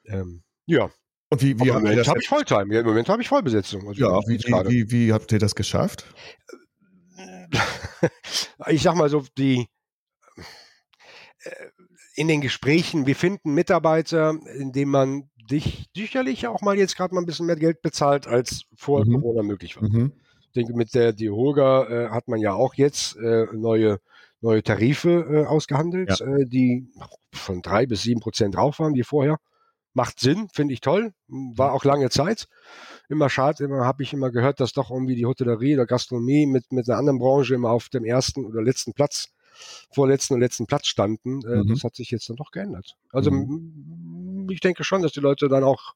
Ähm, 0.06 0.44
ja, 0.66 0.90
Und 1.30 1.42
wie, 1.42 1.58
wie 1.60 1.70
aber 1.70 1.78
im 1.80 1.84
Moment 1.84 2.00
das 2.00 2.08
habe 2.08 2.20
ich 2.20 2.28
Volltime. 2.28 2.74
Ja, 2.74 2.82
Im 2.82 2.86
Moment 2.86 3.10
habe 3.10 3.22
ich 3.22 3.28
Vollbesetzung. 3.28 3.88
Also 3.88 4.00
Ja, 4.02 4.20
wie, 4.28 4.38
wie, 4.40 4.92
wie, 4.92 5.14
habt 5.14 5.32
ihr 5.32 5.40
das 5.40 5.56
geschafft? 5.56 6.06
ich 8.68 8.82
sag 8.82 8.96
mal 8.96 9.10
so, 9.10 9.24
die 9.38 9.68
äh, 11.44 11.50
in 12.16 12.28
den 12.28 12.42
Gesprächen, 12.42 13.06
wir 13.06 13.16
finden 13.16 13.54
Mitarbeiter, 13.54 14.36
indem 14.56 14.90
man 14.90 15.30
dich 15.50 15.88
sicherlich 15.96 16.48
auch 16.48 16.62
mal 16.62 16.78
jetzt 16.78 16.98
gerade 16.98 17.14
mal 17.14 17.22
ein 17.22 17.26
bisschen 17.26 17.46
mehr 17.46 17.56
Geld 17.56 17.82
bezahlt, 17.82 18.28
als 18.28 18.64
vor 18.76 19.06
Mhm. 19.06 19.14
Corona 19.22 19.44
möglich 19.44 19.76
war. 19.78 19.84
Mhm. 19.88 20.12
Ich 20.57 20.65
denke, 20.65 20.75
mit 20.75 20.95
der 20.95 21.13
Dioga 21.13 21.83
äh, 21.88 22.09
hat 22.09 22.27
man 22.27 22.39
ja 22.39 22.54
auch 22.54 22.74
jetzt 22.74 23.15
äh, 23.18 23.45
neue, 23.54 24.00
neue 24.42 24.63
Tarife 24.63 25.27
äh, 25.30 25.45
ausgehandelt, 25.45 26.19
äh, 26.19 26.45
die 26.45 26.88
von 27.31 27.62
drei 27.62 27.86
bis 27.86 28.01
sieben 28.01 28.21
Prozent 28.21 28.56
drauf 28.56 28.80
waren 28.80 28.95
wie 28.95 29.04
vorher. 29.04 29.38
Macht 29.94 30.19
Sinn, 30.19 30.48
finde 30.51 30.74
ich 30.74 30.81
toll. 30.81 31.13
War 31.27 31.74
auch 31.74 31.86
lange 31.86 32.09
Zeit. 32.09 32.48
Immer 33.07 33.30
schade, 33.30 33.65
immer 33.65 33.86
habe 33.86 34.01
ich 34.01 34.13
immer 34.13 34.31
gehört, 34.31 34.59
dass 34.59 34.74
doch 34.74 34.89
irgendwie 34.89 35.15
die 35.15 35.27
Hotellerie 35.27 35.75
oder 35.75 35.86
Gastronomie 35.86 36.48
mit, 36.48 36.71
mit 36.71 36.89
einer 36.89 36.98
anderen 36.98 37.19
Branche 37.19 37.54
immer 37.54 37.69
auf 37.69 37.89
dem 37.89 38.04
ersten 38.04 38.44
oder 38.44 38.63
letzten 38.63 38.94
Platz, 38.94 39.30
vorletzten 39.92 40.33
und 40.33 40.39
letzten 40.39 40.65
Platz 40.65 40.88
standen. 40.88 41.42
Äh, 41.48 41.57
Mhm. 41.63 41.68
Das 41.68 41.83
hat 41.83 41.95
sich 41.95 42.09
jetzt 42.09 42.27
dann 42.30 42.36
doch 42.36 42.50
geändert. 42.50 42.98
Also 43.12 43.30
Mhm. 43.30 44.48
ich 44.50 44.59
denke 44.59 44.83
schon, 44.83 45.04
dass 45.04 45.12
die 45.12 45.19
Leute 45.19 45.49
dann 45.49 45.64
auch 45.64 45.94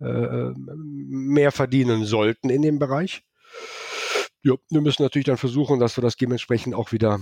äh, 0.00 0.52
mehr 0.56 1.52
verdienen 1.52 2.06
sollten 2.06 2.48
in 2.48 2.62
dem 2.62 2.78
Bereich. 2.78 3.22
Ja, 4.42 4.54
wir 4.68 4.80
müssen 4.82 5.02
natürlich 5.02 5.24
dann 5.26 5.38
versuchen, 5.38 5.80
dass 5.80 5.96
wir 5.96 6.02
das 6.02 6.16
dementsprechend 6.16 6.74
auch 6.74 6.92
wieder, 6.92 7.20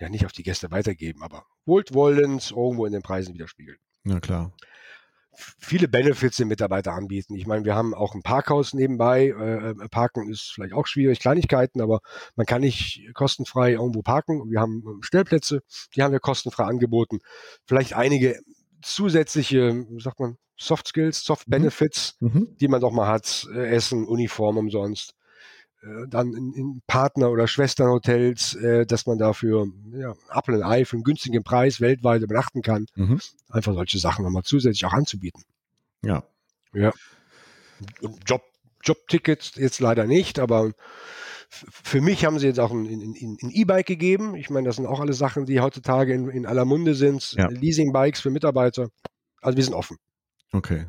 ja 0.00 0.08
nicht 0.08 0.26
auf 0.26 0.32
die 0.32 0.42
Gäste 0.42 0.70
weitergeben, 0.72 1.22
aber 1.22 1.44
wohlwollend 1.64 2.50
irgendwo 2.50 2.86
in 2.86 2.92
den 2.92 3.02
Preisen 3.02 3.34
widerspiegeln. 3.34 3.78
Na 4.02 4.18
klar. 4.20 4.52
Viele 5.58 5.86
Benefits 5.86 6.38
den 6.38 6.48
Mitarbeiter 6.48 6.92
anbieten. 6.94 7.34
Ich 7.34 7.46
meine, 7.46 7.64
wir 7.66 7.74
haben 7.74 7.92
auch 7.94 8.14
ein 8.14 8.22
Parkhaus 8.22 8.72
nebenbei. 8.72 9.26
Äh, 9.26 9.70
äh, 9.70 9.88
parken 9.90 10.30
ist 10.30 10.50
vielleicht 10.54 10.72
auch 10.72 10.86
schwierig, 10.86 11.20
Kleinigkeiten, 11.20 11.82
aber 11.82 12.00
man 12.36 12.46
kann 12.46 12.62
nicht 12.62 13.02
kostenfrei 13.12 13.72
irgendwo 13.72 14.00
parken. 14.00 14.50
Wir 14.50 14.60
haben 14.60 14.82
ähm, 14.86 15.02
Stellplätze, 15.02 15.60
die 15.94 16.02
haben 16.02 16.12
wir 16.12 16.20
kostenfrei 16.20 16.64
angeboten. 16.64 17.18
Vielleicht 17.66 17.92
einige 17.92 18.40
zusätzliche, 18.80 19.84
wie 19.90 20.00
sagt 20.00 20.20
man, 20.20 20.38
Soft 20.56 20.88
Skills, 20.88 21.22
Soft 21.22 21.46
Mhm. 21.48 21.50
Benefits, 21.50 22.16
Mhm. 22.20 22.56
die 22.58 22.68
man 22.68 22.80
doch 22.80 22.92
mal 22.92 23.06
hat. 23.06 23.46
Äh, 23.54 23.68
Essen, 23.68 24.06
Uniform 24.06 24.56
umsonst. 24.56 25.12
Äh, 25.86 26.08
Dann 26.08 26.32
in, 26.34 26.52
in 26.52 26.82
Partner- 26.86 27.30
oder 27.30 27.46
Schwesternhotels, 27.46 28.54
äh, 28.54 28.86
dass 28.86 29.06
man 29.06 29.18
dafür 29.18 29.66
ja, 29.92 30.14
Apple 30.30 30.56
und 30.56 30.62
Ei 30.64 30.84
für 30.84 30.96
einen 30.96 31.04
günstigen 31.04 31.42
Preis 31.44 31.80
weltweit 31.80 32.22
übernachten 32.22 32.62
kann. 32.62 32.86
Mhm. 32.94 33.20
Einfach 33.48 33.74
solche 33.74 33.98
Sachen 33.98 34.24
nochmal 34.24 34.42
zusätzlich 34.42 34.84
auch 34.84 34.92
anzubieten. 34.92 35.44
Ja. 36.72 36.92
Und 38.00 38.18
Job, 38.28 38.42
Jobtickets 38.82 39.52
jetzt 39.56 39.80
leider 39.80 40.06
nicht, 40.06 40.38
aber 40.38 40.72
für 41.48 42.00
mich 42.00 42.24
haben 42.24 42.38
sie 42.38 42.46
jetzt 42.46 42.60
auch 42.60 42.72
ein, 42.72 42.86
ein, 42.86 43.38
ein 43.42 43.50
E-Bike 43.50 43.86
gegeben. 43.86 44.34
Ich 44.34 44.50
meine, 44.50 44.66
das 44.66 44.76
sind 44.76 44.86
auch 44.86 45.00
alles 45.00 45.18
Sachen, 45.18 45.46
die 45.46 45.60
heutzutage 45.60 46.12
in, 46.12 46.28
in 46.28 46.46
aller 46.46 46.64
Munde 46.64 46.94
sind. 46.94 47.32
Ja. 47.32 47.48
Leasing-Bikes 47.48 48.20
für 48.20 48.30
Mitarbeiter. 48.30 48.88
Also 49.40 49.56
wir 49.56 49.64
sind 49.64 49.74
offen. 49.74 49.96
Okay. 50.52 50.86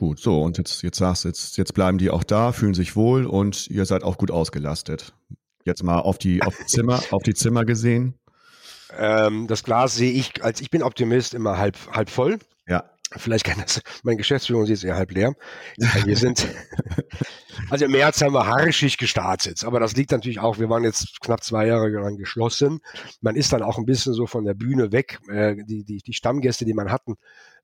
Gut, 0.00 0.18
so, 0.18 0.40
und 0.40 0.56
jetzt, 0.56 0.82
jetzt 0.82 0.96
sagst 0.96 1.26
jetzt, 1.26 1.58
jetzt 1.58 1.74
bleiben 1.74 1.98
die 1.98 2.08
auch 2.08 2.24
da, 2.24 2.52
fühlen 2.52 2.72
sich 2.72 2.96
wohl 2.96 3.26
und 3.26 3.66
ihr 3.66 3.84
seid 3.84 4.02
auch 4.02 4.16
gut 4.16 4.30
ausgelastet. 4.30 5.12
Jetzt 5.66 5.84
mal 5.84 5.98
auf 5.98 6.16
die, 6.16 6.42
auf 6.42 6.56
die 6.56 6.64
Zimmer, 6.64 7.02
auf 7.10 7.22
die 7.22 7.34
Zimmer 7.34 7.66
gesehen. 7.66 8.14
Ähm, 8.96 9.46
das 9.46 9.62
Glas 9.62 9.96
sehe 9.96 10.10
ich, 10.10 10.42
als 10.42 10.62
ich 10.62 10.70
bin 10.70 10.82
Optimist, 10.82 11.34
immer 11.34 11.58
halb, 11.58 11.76
halb 11.92 12.08
voll. 12.08 12.38
Vielleicht 13.16 13.44
kann 13.44 13.58
das, 13.60 13.82
mein 14.04 14.16
Geschäftsführung 14.16 14.66
ist 14.66 14.82
ja 14.84 14.94
halb 14.94 15.10
leer. 15.10 15.34
Wir 16.04 16.16
sind, 16.16 16.46
also 17.70 17.84
im 17.84 17.90
März 17.90 18.22
haben 18.22 18.34
wir 18.34 18.46
harschig 18.46 18.98
gestartet, 18.98 19.64
aber 19.64 19.80
das 19.80 19.96
liegt 19.96 20.12
natürlich 20.12 20.38
auch, 20.38 20.58
wir 20.58 20.68
waren 20.68 20.84
jetzt 20.84 21.20
knapp 21.20 21.42
zwei 21.42 21.66
Jahre 21.66 21.88
lang 21.88 22.16
geschlossen. 22.16 22.80
Man 23.20 23.34
ist 23.34 23.52
dann 23.52 23.62
auch 23.62 23.78
ein 23.78 23.86
bisschen 23.86 24.14
so 24.14 24.26
von 24.26 24.44
der 24.44 24.54
Bühne 24.54 24.92
weg. 24.92 25.18
Äh, 25.28 25.56
die, 25.64 25.84
die, 25.84 25.98
die 25.98 26.12
Stammgäste, 26.12 26.64
die 26.64 26.74
man 26.74 26.92
hatten, 26.92 27.16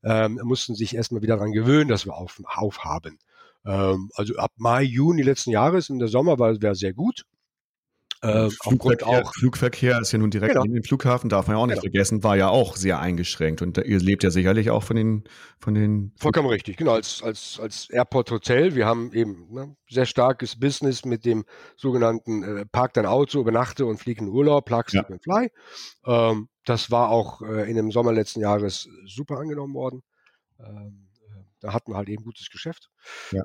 ähm, 0.02 0.40
mussten 0.42 0.74
sich 0.74 0.94
erstmal 0.94 1.22
wieder 1.22 1.36
daran 1.36 1.52
gewöhnen, 1.52 1.88
dass 1.88 2.06
wir 2.06 2.14
auf, 2.14 2.40
aufhaben. 2.44 3.18
Ähm, 3.64 4.10
also 4.14 4.36
ab 4.36 4.52
Mai, 4.56 4.82
Juni 4.82 5.22
letzten 5.22 5.50
Jahres, 5.50 5.90
in 5.90 5.98
der 5.98 6.08
Sommer 6.08 6.38
war, 6.38 6.60
wäre 6.60 6.74
sehr 6.74 6.92
gut. 6.92 7.24
Äh, 8.22 8.48
Flugverkehr, 8.50 9.06
auch, 9.06 9.32
Flugverkehr 9.34 10.00
ist 10.00 10.12
ja 10.12 10.18
nun 10.18 10.30
direkt 10.30 10.54
genau. 10.54 10.64
in 10.64 10.72
den 10.72 10.82
Flughafen, 10.82 11.28
darf 11.28 11.46
man 11.46 11.56
ja 11.56 11.62
auch 11.62 11.66
nicht 11.66 11.80
genau. 11.80 11.92
vergessen, 11.92 12.22
war 12.22 12.36
ja 12.36 12.48
auch 12.48 12.76
sehr 12.76 12.98
eingeschränkt. 12.98 13.62
Und 13.62 13.78
ihr 13.78 13.98
lebt 13.98 14.24
ja 14.24 14.30
sicherlich 14.30 14.70
auch 14.70 14.82
von 14.82 14.96
den, 14.96 15.24
von 15.58 15.74
den. 15.74 16.12
Vollkommen 16.16 16.48
richtig, 16.48 16.76
genau. 16.76 16.92
Als, 16.92 17.22
als, 17.22 17.58
als 17.60 17.90
Airport 17.90 18.30
Hotel, 18.30 18.74
wir 18.74 18.86
haben 18.86 19.12
eben 19.12 19.52
ne, 19.52 19.76
sehr 19.88 20.06
starkes 20.06 20.58
Business 20.58 21.04
mit 21.04 21.24
dem 21.24 21.44
sogenannten 21.76 22.42
äh, 22.42 22.66
Park 22.66 22.94
dein 22.94 23.06
Auto, 23.06 23.40
übernachte 23.40 23.86
und 23.86 23.98
flieg 23.98 24.18
in 24.18 24.28
Urlaub, 24.28 24.64
Plug, 24.64 24.84
Sleep 24.88 25.06
ja. 25.08 25.14
and 25.14 25.22
Fly. 25.22 25.50
Ähm, 26.06 26.48
das 26.64 26.90
war 26.90 27.10
auch 27.10 27.42
äh, 27.42 27.70
in 27.70 27.76
dem 27.76 27.90
Sommer 27.90 28.12
letzten 28.12 28.40
Jahres 28.40 28.88
super 29.04 29.38
angenommen 29.38 29.74
worden. 29.74 30.02
Ähm, 30.58 31.08
äh, 31.20 31.44
da 31.60 31.72
hatten 31.72 31.92
wir 31.92 31.96
halt 31.96 32.08
eben 32.08 32.24
gutes 32.24 32.48
Geschäft. 32.50 32.90
Ja 33.30 33.44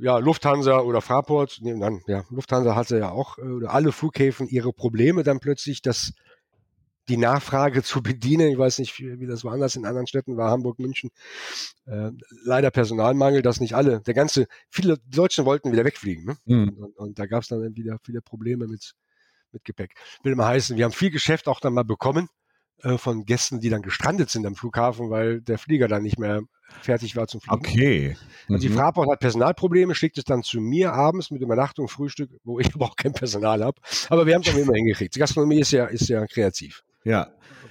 ja, 0.00 0.18
Lufthansa 0.18 0.80
oder 0.80 1.00
Fraport, 1.00 1.58
nee, 1.60 1.78
dann, 1.78 2.00
ja, 2.06 2.24
Lufthansa 2.30 2.74
hatte 2.74 2.98
ja 2.98 3.10
auch, 3.10 3.38
äh, 3.38 3.42
oder 3.42 3.72
alle 3.72 3.92
Flughäfen 3.92 4.48
ihre 4.48 4.72
Probleme 4.72 5.22
dann 5.22 5.40
plötzlich, 5.40 5.82
dass 5.82 6.12
die 7.08 7.16
Nachfrage 7.16 7.82
zu 7.82 8.02
bedienen, 8.02 8.50
ich 8.50 8.58
weiß 8.58 8.78
nicht, 8.78 8.98
wie, 8.98 9.20
wie 9.20 9.26
das 9.26 9.44
woanders 9.44 9.76
in 9.76 9.84
anderen 9.84 10.06
Städten 10.06 10.36
war, 10.36 10.50
Hamburg, 10.50 10.78
München, 10.78 11.10
äh, 11.86 12.10
leider 12.44 12.70
Personalmangel, 12.70 13.42
dass 13.42 13.60
nicht 13.60 13.74
alle, 13.74 14.00
der 14.00 14.14
ganze, 14.14 14.46
viele 14.70 14.98
Deutschen 15.08 15.44
wollten 15.44 15.72
wieder 15.72 15.84
wegfliegen, 15.84 16.24
ne? 16.24 16.36
Mhm. 16.44 16.68
Und, 16.78 16.96
und, 16.96 17.18
da 17.18 17.26
gab 17.26 17.42
es 17.42 17.48
dann 17.48 17.76
wieder 17.76 17.98
viele 18.02 18.22
Probleme 18.22 18.66
mit, 18.66 18.94
mit 19.52 19.64
Gepäck. 19.64 19.94
Will 20.22 20.34
mal 20.34 20.46
heißen, 20.46 20.76
wir 20.76 20.84
haben 20.84 20.92
viel 20.92 21.10
Geschäft 21.10 21.48
auch 21.48 21.60
dann 21.60 21.74
mal 21.74 21.84
bekommen, 21.84 22.28
äh, 22.82 22.98
von 22.98 23.24
Gästen, 23.24 23.60
die 23.60 23.70
dann 23.70 23.82
gestrandet 23.82 24.30
sind 24.30 24.46
am 24.46 24.54
Flughafen, 24.54 25.10
weil 25.10 25.40
der 25.40 25.58
Flieger 25.58 25.88
dann 25.88 26.02
nicht 26.02 26.18
mehr 26.18 26.42
fertig 26.82 27.16
war 27.16 27.26
zum 27.26 27.40
Fliegen. 27.40 27.56
Okay. 27.56 28.16
Mhm. 28.48 28.54
Also 28.54 28.68
die. 28.68 28.74
Fraport 28.74 29.10
hat 29.10 29.20
Personalprobleme, 29.20 29.94
schickt 29.94 30.18
es 30.18 30.24
dann 30.24 30.42
zu 30.42 30.60
mir 30.60 30.92
abends 30.92 31.30
mit 31.30 31.40
Übernachtung, 31.42 31.88
Frühstück, 31.88 32.30
wo 32.44 32.60
ich 32.60 32.66
aber 32.74 32.86
auch 32.86 32.96
kein 32.96 33.12
Personal 33.12 33.62
habe. 33.62 33.80
Aber 34.08 34.26
wir 34.26 34.34
haben 34.34 34.42
es 34.42 34.52
auch 34.52 34.58
immer 34.58 34.74
hingekriegt. 34.74 35.14
Die 35.14 35.20
Gastronomie 35.20 35.60
ist 35.60 35.72
ja, 35.72 35.86
ist 35.86 36.08
ja 36.08 36.26
kreativ. 36.26 36.84
Ja. 37.04 37.28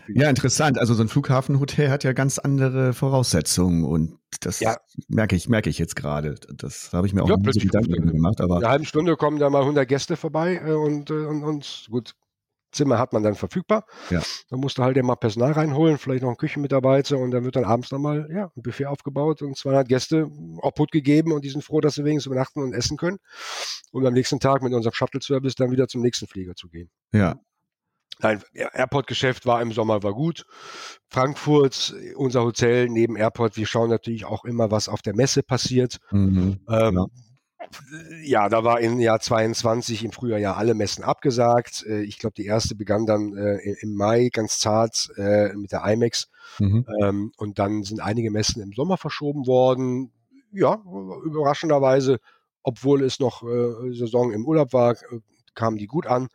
Ja, 0.10 0.30
interessant. 0.30 0.78
Also 0.78 0.94
so 0.94 1.02
ein 1.02 1.08
Flughafenhotel 1.08 1.90
hat 1.90 2.04
ja 2.04 2.12
ganz 2.12 2.38
andere 2.38 2.94
Voraussetzungen 2.94 3.86
und 3.86 4.18
das 4.42 4.60
ja. 4.60 4.76
merke 5.08 5.36
ich, 5.36 5.48
merke 5.48 5.70
ich 5.70 5.80
jetzt 5.80 5.96
gerade. 5.96 6.36
Das 6.56 6.92
habe 6.92 7.08
ich 7.08 7.14
mir 7.14 7.24
auch 7.24 7.30
ja, 7.30 7.38
nicht 7.38 7.54
so 7.54 7.60
Gedanken 7.62 8.12
gemacht. 8.12 8.42
Aber 8.42 8.58
in 8.58 8.64
einer 8.64 8.72
halben 8.72 8.86
Stunde 8.86 9.16
kommen 9.16 9.40
da 9.40 9.50
mal 9.50 9.62
100 9.62 9.88
Gäste 9.88 10.18
vorbei 10.18 10.62
äh, 10.66 10.72
und, 10.72 11.10
äh, 11.10 11.14
und, 11.14 11.44
und 11.44 11.88
gut, 11.90 12.16
Zimmer 12.74 13.00
hat 13.00 13.14
man 13.14 13.24
dann 13.24 13.36
verfügbar. 13.36 13.86
Ja. 14.10 14.22
Dann 14.50 14.60
musst 14.60 14.78
du 14.78 14.84
halt 14.84 14.98
immer 14.98 15.16
Personal 15.16 15.54
reinholen, 15.54 15.98
vielleicht 15.98 16.22
noch 16.24 16.30
einen 16.30 16.38
Küchenmitarbeiter 16.38 17.18
und 17.18 17.32
dann 17.32 17.44
wird 17.44 17.56
dann 17.56 17.66
abends 17.66 17.92
nochmal 17.92 18.28
ja, 18.32 18.52
ein 18.56 18.62
Buffet 18.62 18.86
aufgebaut 18.86 19.42
und 19.42 19.58
200 19.58 19.88
Gäste 19.88 20.30
Obhut 20.62 20.92
gegeben 20.92 21.32
und 21.32 21.44
die 21.44 21.50
sind 21.50 21.64
froh, 21.64 21.82
dass 21.82 21.96
sie 21.96 22.04
wenigstens 22.04 22.28
übernachten 22.28 22.62
und 22.62 22.74
essen 22.74 22.98
können. 22.98 23.18
Und 23.92 24.06
am 24.06 24.14
nächsten 24.14 24.40
Tag 24.40 24.64
mit 24.64 24.74
unserem 24.74 24.94
Shuttle-Service 24.94 25.56
dann 25.56 25.72
wieder 25.72 25.88
zum 25.88 26.02
nächsten 26.02 26.28
Flieger 26.28 26.56
zu 26.56 26.68
gehen. 26.68 26.90
Ja. 27.12 27.36
Nein, 28.20 28.44
Airport-Geschäft 28.54 29.46
war 29.46 29.62
im 29.62 29.72
Sommer 29.72 30.04
war 30.04 30.14
gut. 30.14 30.46
Frankfurt, 31.10 31.96
unser 32.16 32.44
Hotel 32.44 32.88
neben 32.88 33.16
Airport, 33.16 33.58
wir 33.58 33.66
schauen 33.66 33.90
natürlich 33.90 34.26
auch 34.26 34.46
immer, 34.46 34.70
was 34.72 34.88
auf 34.88 35.02
der 35.02 35.16
Messe 35.16 35.42
passiert. 35.42 35.98
Mhm, 36.12 36.60
ähm, 36.70 36.96
ja 36.96 37.06
ja, 38.24 38.50
da 38.50 38.64
war 38.64 38.80
im 38.80 39.00
Jahr 39.00 39.20
22 39.20 40.04
im 40.04 40.12
Frühjahr 40.12 40.40
ja 40.40 40.56
alle 40.56 40.74
Messen 40.74 41.04
abgesagt. 41.04 41.86
Äh, 41.88 42.02
ich 42.04 42.20
glaube, 42.20 42.36
die 42.36 42.46
erste 42.46 42.76
begann 42.76 43.06
dann 43.06 43.36
äh, 43.36 43.58
im 43.82 43.96
Mai 43.96 44.30
ganz 44.32 44.60
zart 44.60 45.12
äh, 45.18 45.54
mit 45.54 45.72
der 45.72 45.84
IMAX. 45.86 46.30
Mhm. 46.60 46.86
Ähm, 47.02 47.32
und 47.38 47.60
dann 47.60 47.84
sind 47.84 48.02
einige 48.02 48.32
Messen 48.32 48.62
im 48.62 48.74
Sommer 48.74 48.98
verschoben 48.98 49.48
worden. 49.48 50.12
Ja, 50.52 50.82
überraschenderweise, 51.26 52.20
obwohl 52.62 53.04
es 53.04 53.20
noch 53.20 53.44
äh, 53.44 53.94
Saison 53.94 54.32
im 54.32 54.46
Urlaub 54.46 54.74
war, 54.74 54.94
äh, 54.94 55.20
kamen 55.56 55.78
die 55.78 55.88
gut 55.88 56.08
an. 56.08 56.30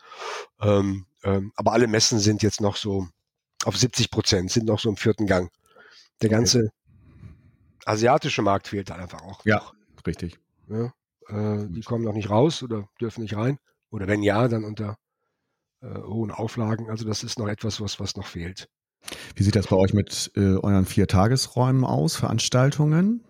Ähm, 0.60 1.06
ähm, 1.24 1.52
aber 1.56 1.72
alle 1.72 1.86
Messen 1.86 2.18
sind 2.18 2.42
jetzt 2.42 2.60
noch 2.60 2.76
so 2.76 3.08
auf 3.64 3.76
70 3.76 4.10
Prozent, 4.10 4.50
sind 4.50 4.66
noch 4.66 4.78
so 4.78 4.88
im 4.88 4.96
vierten 4.96 5.26
Gang. 5.26 5.50
Der 6.22 6.28
ganze 6.28 6.58
okay. 6.58 6.70
asiatische 7.84 8.42
Markt 8.42 8.68
fehlt 8.68 8.90
dann 8.90 9.00
einfach 9.00 9.22
auch. 9.22 9.44
Ja, 9.44 9.62
richtig. 10.06 10.38
Ja. 10.68 10.92
Äh, 11.28 11.66
die 11.68 11.82
kommen 11.82 12.04
noch 12.04 12.14
nicht 12.14 12.30
raus 12.30 12.62
oder 12.62 12.88
dürfen 13.00 13.22
nicht 13.22 13.36
rein. 13.36 13.58
Oder 13.90 14.06
wenn 14.06 14.22
ja, 14.22 14.48
dann 14.48 14.64
unter 14.64 14.96
äh, 15.80 15.94
hohen 16.02 16.30
Auflagen. 16.30 16.90
Also 16.90 17.06
das 17.06 17.22
ist 17.22 17.38
noch 17.38 17.48
etwas, 17.48 17.80
was, 17.80 18.00
was 18.00 18.16
noch 18.16 18.26
fehlt. 18.26 18.68
Wie 19.34 19.42
sieht 19.42 19.56
das 19.56 19.68
bei 19.68 19.76
euch 19.76 19.94
mit 19.94 20.30
äh, 20.34 20.56
euren 20.56 20.84
vier 20.84 21.06
Tagesräumen 21.06 21.84
aus, 21.84 22.16
Veranstaltungen? 22.16 23.24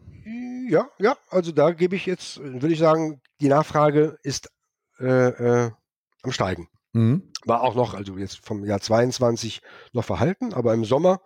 Ja, 0.68 0.88
ja, 0.98 1.16
also 1.30 1.52
da 1.52 1.72
gebe 1.72 1.96
ich 1.96 2.06
jetzt, 2.06 2.38
würde 2.42 2.72
ich 2.72 2.78
sagen, 2.78 3.20
die 3.40 3.48
Nachfrage 3.48 4.18
ist 4.22 4.50
äh, 4.98 5.06
äh, 5.06 5.70
am 6.22 6.32
Steigen. 6.32 6.68
Mhm. 6.92 7.22
War 7.44 7.62
auch 7.62 7.74
noch, 7.74 7.94
also 7.94 8.16
jetzt 8.16 8.44
vom 8.44 8.64
Jahr 8.64 8.80
22 8.80 9.60
noch 9.92 10.04
verhalten, 10.04 10.54
aber 10.54 10.72
im 10.74 10.84
Sommer, 10.84 11.20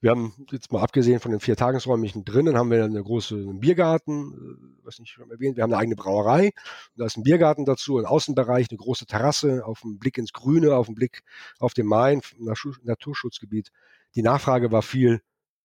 wir 0.00 0.10
haben 0.10 0.34
jetzt 0.50 0.72
mal 0.72 0.80
abgesehen 0.80 1.20
von 1.20 1.32
den 1.32 1.40
vier 1.40 1.56
Tagesräumlichen 1.56 2.24
drinnen, 2.24 2.56
haben 2.56 2.70
wir 2.70 2.84
eine 2.84 3.02
große 3.02 3.34
einen 3.34 3.60
Biergarten, 3.60 4.32
äh, 4.32 4.84
was 4.84 4.98
nicht 4.98 5.10
schon 5.10 5.30
erwähnt, 5.30 5.56
wir 5.56 5.64
haben 5.64 5.72
eine 5.72 5.80
eigene 5.80 5.96
Brauerei, 5.96 6.52
da 6.96 7.04
ist 7.04 7.16
ein 7.16 7.24
Biergarten 7.24 7.64
dazu, 7.64 7.98
ein 7.98 8.06
Außenbereich, 8.06 8.68
eine 8.70 8.78
große 8.78 9.06
Terrasse, 9.06 9.66
auf 9.66 9.80
dem 9.80 9.98
Blick 9.98 10.18
ins 10.18 10.32
Grüne, 10.32 10.76
auf 10.76 10.86
dem 10.86 10.94
Blick 10.94 11.22
auf 11.58 11.74
den 11.74 11.86
Main, 11.86 12.22
Naturschutzgebiet. 12.38 13.70
Die 14.14 14.22
Nachfrage 14.22 14.70
war 14.72 14.82
viel 14.82 15.20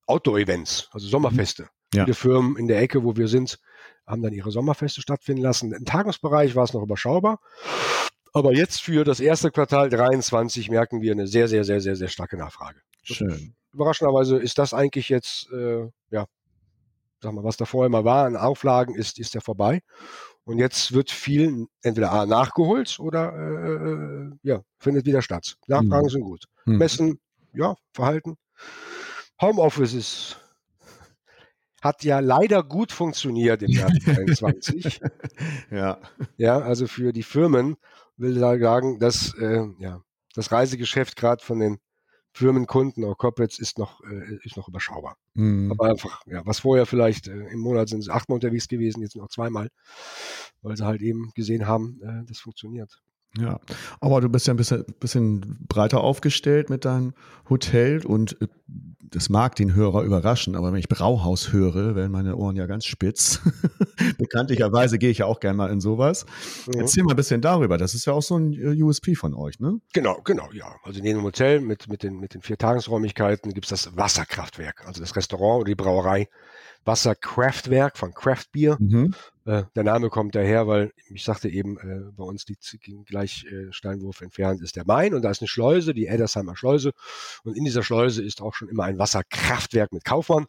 Outdoor-Events, 0.08 0.90
also 0.92 1.08
Sommerfeste. 1.08 1.70
Ja. 1.94 2.06
Viele 2.06 2.16
Firmen 2.16 2.58
in 2.58 2.68
der 2.68 2.82
Ecke, 2.82 3.04
wo 3.04 3.16
wir 3.16 3.28
sind, 3.28 3.60
haben 4.06 4.22
dann 4.22 4.34
ihre 4.34 4.52
Sommerfeste 4.52 5.02
stattfinden 5.02 5.44
lassen. 5.44 5.72
Im 5.74 5.86
Tagungsbereich 5.86 6.56
war 6.56 6.64
es 6.64 6.74
noch 6.74 6.82
überschaubar. 6.82 7.40
Aber 8.34 8.54
jetzt 8.54 8.82
für 8.82 9.04
das 9.04 9.20
erste 9.20 9.52
Quartal 9.52 9.90
23 9.90 10.70
merken 10.70 11.02
wir 11.02 11.12
eine 11.12 11.28
sehr, 11.28 11.48
sehr, 11.48 11.64
sehr, 11.64 11.80
sehr, 11.82 11.96
sehr 11.96 12.08
starke 12.08 12.36
Nachfrage. 12.36 12.82
Schön. 13.04 13.54
Überraschenderweise 13.74 14.38
ist 14.38 14.58
das 14.58 14.74
eigentlich 14.74 15.10
jetzt, 15.10 15.52
äh, 15.52 15.88
ja, 16.10 16.26
sag 17.22 17.34
mal, 17.34 17.44
was 17.44 17.58
da 17.58 17.66
vorher 17.66 17.90
mal 17.90 18.06
war 18.06 18.26
an 18.26 18.36
Auflagen, 18.36 18.96
ist, 18.96 19.20
ist 19.20 19.36
ja 19.36 19.42
vorbei. 19.42 19.82
Und 20.46 20.58
jetzt 20.58 20.94
wird 20.94 21.12
viel 21.12 21.68
entweder 21.84 22.12
A, 22.12 22.26
nachgeholt 22.26 23.00
oder 23.00 23.34
äh, 23.34 23.74
äh 23.74 24.32
ja, 24.42 24.62
findet 24.80 25.06
wieder 25.06 25.22
statt. 25.22 25.58
Nachfragen 25.68 26.08
mhm. 26.08 26.10
sind 26.10 26.22
gut. 26.24 26.46
Mhm. 26.66 26.78
Messen, 26.78 27.20
ja, 27.54 27.76
Verhalten. 27.94 28.36
Homeoffice 29.40 29.94
ist 29.94 30.40
hat 31.84 32.06
ja 32.06 32.20
leider 32.20 32.64
gut 32.64 32.94
funktioniert 32.94 33.62
im 33.62 33.72
Jahr 33.72 33.92
2023. 34.06 35.02
ja. 35.70 36.00
Ja, 36.38 36.60
also 36.60 36.88
für 36.88 37.12
die 37.12 37.24
Firmen 37.24 37.76
will 38.18 38.38
sagen, 38.38 39.00
dass 39.00 39.34
äh, 39.38 39.64
ja, 39.80 40.02
das 40.36 40.52
Reisegeschäft 40.52 41.16
gerade 41.16 41.44
von 41.44 41.60
den 41.60 41.80
Firmenkunden 42.34 43.04
oder 43.04 43.16
Corporates 43.16 43.60
ist 43.60 43.78
noch, 43.78 44.02
äh, 44.04 44.38
ist 44.44 44.58
noch 44.58 44.68
überschaubar. 44.68 45.18
Mhm. 45.36 45.72
Aber 45.72 45.90
einfach, 45.90 46.24
ja, 46.26 46.42
was 46.46 46.60
vorher 46.60 46.86
vielleicht 46.86 47.28
äh, 47.28 47.48
im 47.50 47.60
Monat 47.60 47.90
sind 47.90 48.02
sie 48.02 48.12
achtmal 48.12 48.36
unterwegs 48.36 48.68
gewesen, 48.68 49.02
jetzt 49.02 49.16
noch 49.16 49.30
zweimal, 49.30 49.70
weil 50.62 50.76
sie 50.76 50.86
halt 50.86 51.02
eben 51.02 51.32
gesehen 51.36 51.68
haben, 51.68 52.02
äh, 52.02 52.26
das 52.28 52.40
funktioniert. 52.40 53.02
Ja, 53.40 53.60
aber 54.00 54.22
du 54.22 54.30
bist 54.30 54.48
ja 54.48 54.54
ein 54.54 54.58
bisschen, 54.58 54.86
bisschen 55.00 55.66
breiter 55.68 56.02
aufgestellt 56.02 56.70
mit 56.70 56.86
deinem 56.86 57.14
Hotel 57.50 58.06
und 58.06 58.40
äh, 58.42 58.48
das 59.14 59.30
mag 59.30 59.56
den 59.56 59.76
Hörer 59.76 60.02
überraschen, 60.04 60.56
aber 60.56 60.72
wenn 60.72 60.80
ich 60.80 60.90
Brauhaus 60.90 61.54
höre, 61.54 61.96
werden 61.96 62.12
meine 62.12 62.36
Ohren 62.36 62.56
ja 62.56 62.66
ganz 62.66 62.86
spitz. 62.86 63.42
Bekanntlicherweise 64.18 64.98
gehe 64.98 65.12
ich 65.12 65.20
ja 65.20 65.26
auch 65.26 65.40
gerne 65.40 65.58
mal 65.58 65.72
in 65.72 65.82
sowas. 65.82 66.26
Mhm. 66.68 66.82
Erzähl 66.82 67.04
mal 67.04 67.12
ein 67.12 67.16
bisschen 67.16 67.42
darüber. 67.42 67.78
Das 67.78 67.94
ist 67.94 68.06
ja 68.06 68.14
auch 68.14 68.22
so 68.22 68.38
ein 68.38 68.54
äh, 68.54 68.82
USP 68.82 69.16
von 69.16 69.36
euch, 69.36 69.60
ne? 69.60 69.80
Genau, 69.94 70.20
genau, 70.24 70.50
ja. 70.52 70.76
Also 70.84 71.00
in 71.00 71.06
jedem 71.06 71.24
Hotel 71.24 71.62
mit, 71.62 71.88
mit, 71.90 72.02
den, 72.04 72.20
mit 72.20 72.34
den 72.34 72.42
vier 72.42 72.58
Tagesräumlichkeiten 72.58 73.54
gibt 73.54 73.66
es 73.66 73.70
das 73.70 73.96
Wasserkraftwerk, 73.96 74.84
also 74.88 75.00
das 75.00 75.16
Restaurant 75.16 75.62
oder 75.62 75.70
die 75.70 75.76
Brauerei 75.76 76.28
Wasserkraftwerk 76.86 77.98
von 77.98 78.14
Craft 78.14 78.46
Beer. 78.52 78.78
Mhm. 78.80 79.14
Äh, 79.46 79.64
der 79.76 79.84
Name 79.84 80.10
kommt 80.10 80.36
daher, 80.36 80.68
weil 80.68 80.94
ich 81.10 81.24
sagte 81.24 81.50
eben, 81.50 81.78
äh, 81.78 82.12
bei 82.12 82.24
uns 82.24 82.48
liegt 82.48 82.78
gleich 83.06 83.46
äh, 83.46 83.72
Steinwurf 83.72 84.22
entfernt 84.22 84.62
ist 84.62 84.76
der 84.76 84.86
Main 84.86 85.14
und 85.14 85.22
da 85.22 85.32
ist 85.32 85.42
eine 85.42 85.48
Schleuse, 85.48 85.94
die 85.94 86.08
Eddersheimer 86.08 86.56
Schleuse. 86.56 86.92
Und 87.44 87.58
in 87.58 87.66
dieser 87.66 87.84
Schleuse 87.84 88.24
ist 88.24 88.42
auch 88.42 88.54
schon 88.54 88.70
immer 88.70 88.84
ein 88.84 89.00
Wasserkraftwerk 89.00 89.92
mit 89.92 90.06
Kaufmann. 90.06 90.48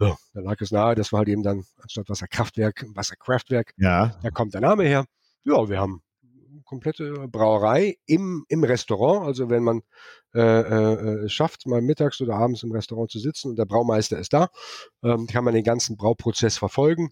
Ja, 0.00 0.16
da 0.34 0.40
lag 0.40 0.60
es 0.60 0.72
nahe, 0.72 0.94
das 0.94 1.12
war 1.12 1.18
halt 1.18 1.28
eben 1.28 1.42
dann 1.42 1.64
anstatt 1.80 2.08
Wasserkraftwerk, 2.08 2.84
Wasserkraftwerk. 2.94 3.72
Ja. 3.76 4.18
Da 4.22 4.30
kommt 4.30 4.54
der 4.54 4.60
Name 4.60 4.84
her. 4.84 5.06
Ja, 5.44 5.68
wir 5.68 5.78
haben 5.78 6.02
komplette 6.64 7.28
Brauerei 7.28 7.96
im, 8.06 8.44
im 8.48 8.64
Restaurant. 8.64 9.26
Also 9.26 9.50
wenn 9.50 9.62
man 9.62 9.82
äh, 10.34 10.40
äh, 10.40 11.28
schafft, 11.28 11.66
mal 11.66 11.82
mittags 11.82 12.20
oder 12.20 12.34
abends 12.34 12.62
im 12.62 12.72
Restaurant 12.72 13.10
zu 13.10 13.18
sitzen 13.18 13.50
und 13.50 13.58
der 13.58 13.66
Braumeister 13.66 14.18
ist 14.18 14.32
da, 14.32 14.48
ähm, 15.02 15.26
kann 15.26 15.44
man 15.44 15.54
den 15.54 15.64
ganzen 15.64 15.96
Brauprozess 15.96 16.58
verfolgen 16.58 17.10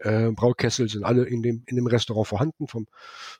äh, 0.00 0.30
Braukessel 0.30 0.88
sind 0.88 1.04
alle 1.04 1.24
in 1.24 1.42
dem, 1.42 1.62
in 1.66 1.76
dem 1.76 1.86
Restaurant 1.86 2.26
vorhanden, 2.26 2.66
vom, 2.66 2.86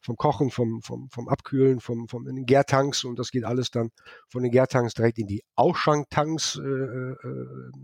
vom 0.00 0.16
Kochen, 0.16 0.50
vom, 0.50 0.82
vom, 0.82 1.08
vom 1.10 1.28
Abkühlen, 1.28 1.80
vom, 1.80 2.08
vom 2.08 2.26
in 2.26 2.36
den 2.36 2.46
Gärtanks 2.46 3.04
und 3.04 3.18
das 3.18 3.30
geht 3.30 3.44
alles 3.44 3.70
dann 3.70 3.90
von 4.28 4.42
den 4.42 4.52
Gärtanks 4.52 4.94
direkt 4.94 5.18
in 5.18 5.26
die 5.26 5.42
Ausschanktanks, 5.54 6.56
äh, 6.56 6.60
äh, 6.62 7.16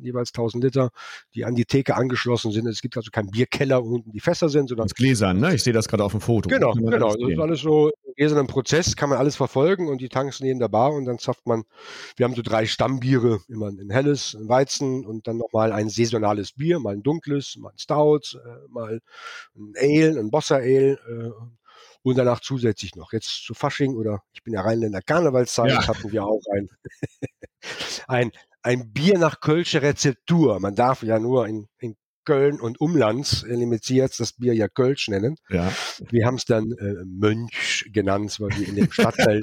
jeweils 0.01 0.31
1000 0.31 0.65
Liter, 0.65 0.91
die 1.35 1.45
an 1.45 1.55
die 1.55 1.65
Theke 1.65 1.97
angeschlossen 1.97 2.53
sind. 2.53 2.67
Es 2.67 2.81
gibt 2.81 2.97
also 2.97 3.11
keinen 3.11 3.31
Bierkeller, 3.31 3.85
wo 3.85 3.95
unten 3.95 4.13
die 4.13 4.21
Fässer 4.21 4.49
sind, 4.49 4.69
sondern. 4.69 4.87
Das 4.87 4.95
Gläsern, 4.95 5.39
ne? 5.39 5.55
Ich 5.55 5.63
sehe 5.63 5.73
das 5.73 5.89
gerade 5.89 6.05
auf 6.05 6.13
dem 6.13 6.21
Foto. 6.21 6.49
Genau, 6.49 6.73
genau. 6.73 7.15
Das 7.15 7.29
ist 7.29 7.39
alles 7.39 7.61
so 7.61 7.91
gläsernen 8.17 8.47
Prozess, 8.47 8.97
kann 8.97 9.11
man 9.11 9.19
alles 9.19 9.37
verfolgen 9.37 9.89
und 9.89 10.01
die 10.01 10.09
Tanks 10.09 10.41
neben 10.41 10.59
der 10.59 10.69
Bar 10.69 10.93
und 10.93 11.05
dann 11.05 11.19
zapft 11.19 11.47
man, 11.47 11.65
wir 12.17 12.25
haben 12.25 12.35
so 12.35 12.43
drei 12.43 12.67
Stammbiere, 12.67 13.41
immer 13.49 13.69
ein 13.69 13.91
helles, 13.91 14.35
ein 14.35 14.49
Weizen 14.49 15.07
und 15.07 15.27
dann 15.27 15.37
nochmal 15.37 15.73
ein 15.73 15.89
saisonales 15.89 16.53
Bier, 16.53 16.79
mal 16.79 16.95
ein 16.95 17.03
dunkles, 17.03 17.57
mal 17.57 17.71
ein 17.71 17.79
Stout, 17.79 18.37
äh, 18.37 18.69
mal 18.69 19.01
ein 19.55 19.73
Ale, 19.77 20.19
ein 20.19 20.31
Bossa 20.31 20.57
Ale 20.57 20.93
äh, 20.93 21.31
und 22.03 22.17
danach 22.17 22.41
zusätzlich 22.41 22.95
noch. 22.95 23.13
Jetzt 23.13 23.45
zu 23.45 23.55
Fasching 23.55 23.97
oder 23.97 24.23
ich 24.33 24.43
bin 24.43 24.55
ja 24.55 24.63
Rheinländer 24.63 25.03
Karnevalszeit, 25.03 25.73
ja. 25.73 25.87
hatten 25.87 26.13
wir 26.13 26.25
auch 26.25 26.43
ein, 26.55 26.69
ein, 28.09 28.33
ein 28.63 28.93
Bier 28.93 29.19
nach 29.19 29.41
Kölsche 29.41 29.83
Rezeptur. 29.83 30.59
Man 30.61 30.75
darf 30.75 31.03
ja 31.03 31.19
nur 31.19 31.47
in, 31.47 31.69
in 31.79 31.97
Köln 32.27 32.61
und 32.61 32.79
Umlands 32.81 33.43
limitiert 33.49 34.21
das 34.21 34.35
Bier 34.35 34.55
ja 34.55 34.69
Kölsch 34.69 35.09
nennen. 35.09 35.37
Ja. 35.49 35.73
Wir 36.11 36.27
haben 36.27 36.35
es 36.35 36.45
dann 36.45 36.73
äh, 36.73 37.05
Mönch 37.07 37.89
genannt, 37.93 38.37
weil 38.39 38.51
wir 38.59 38.69
in 38.69 38.77
dem 38.77 38.93
Stadtteil 38.93 39.41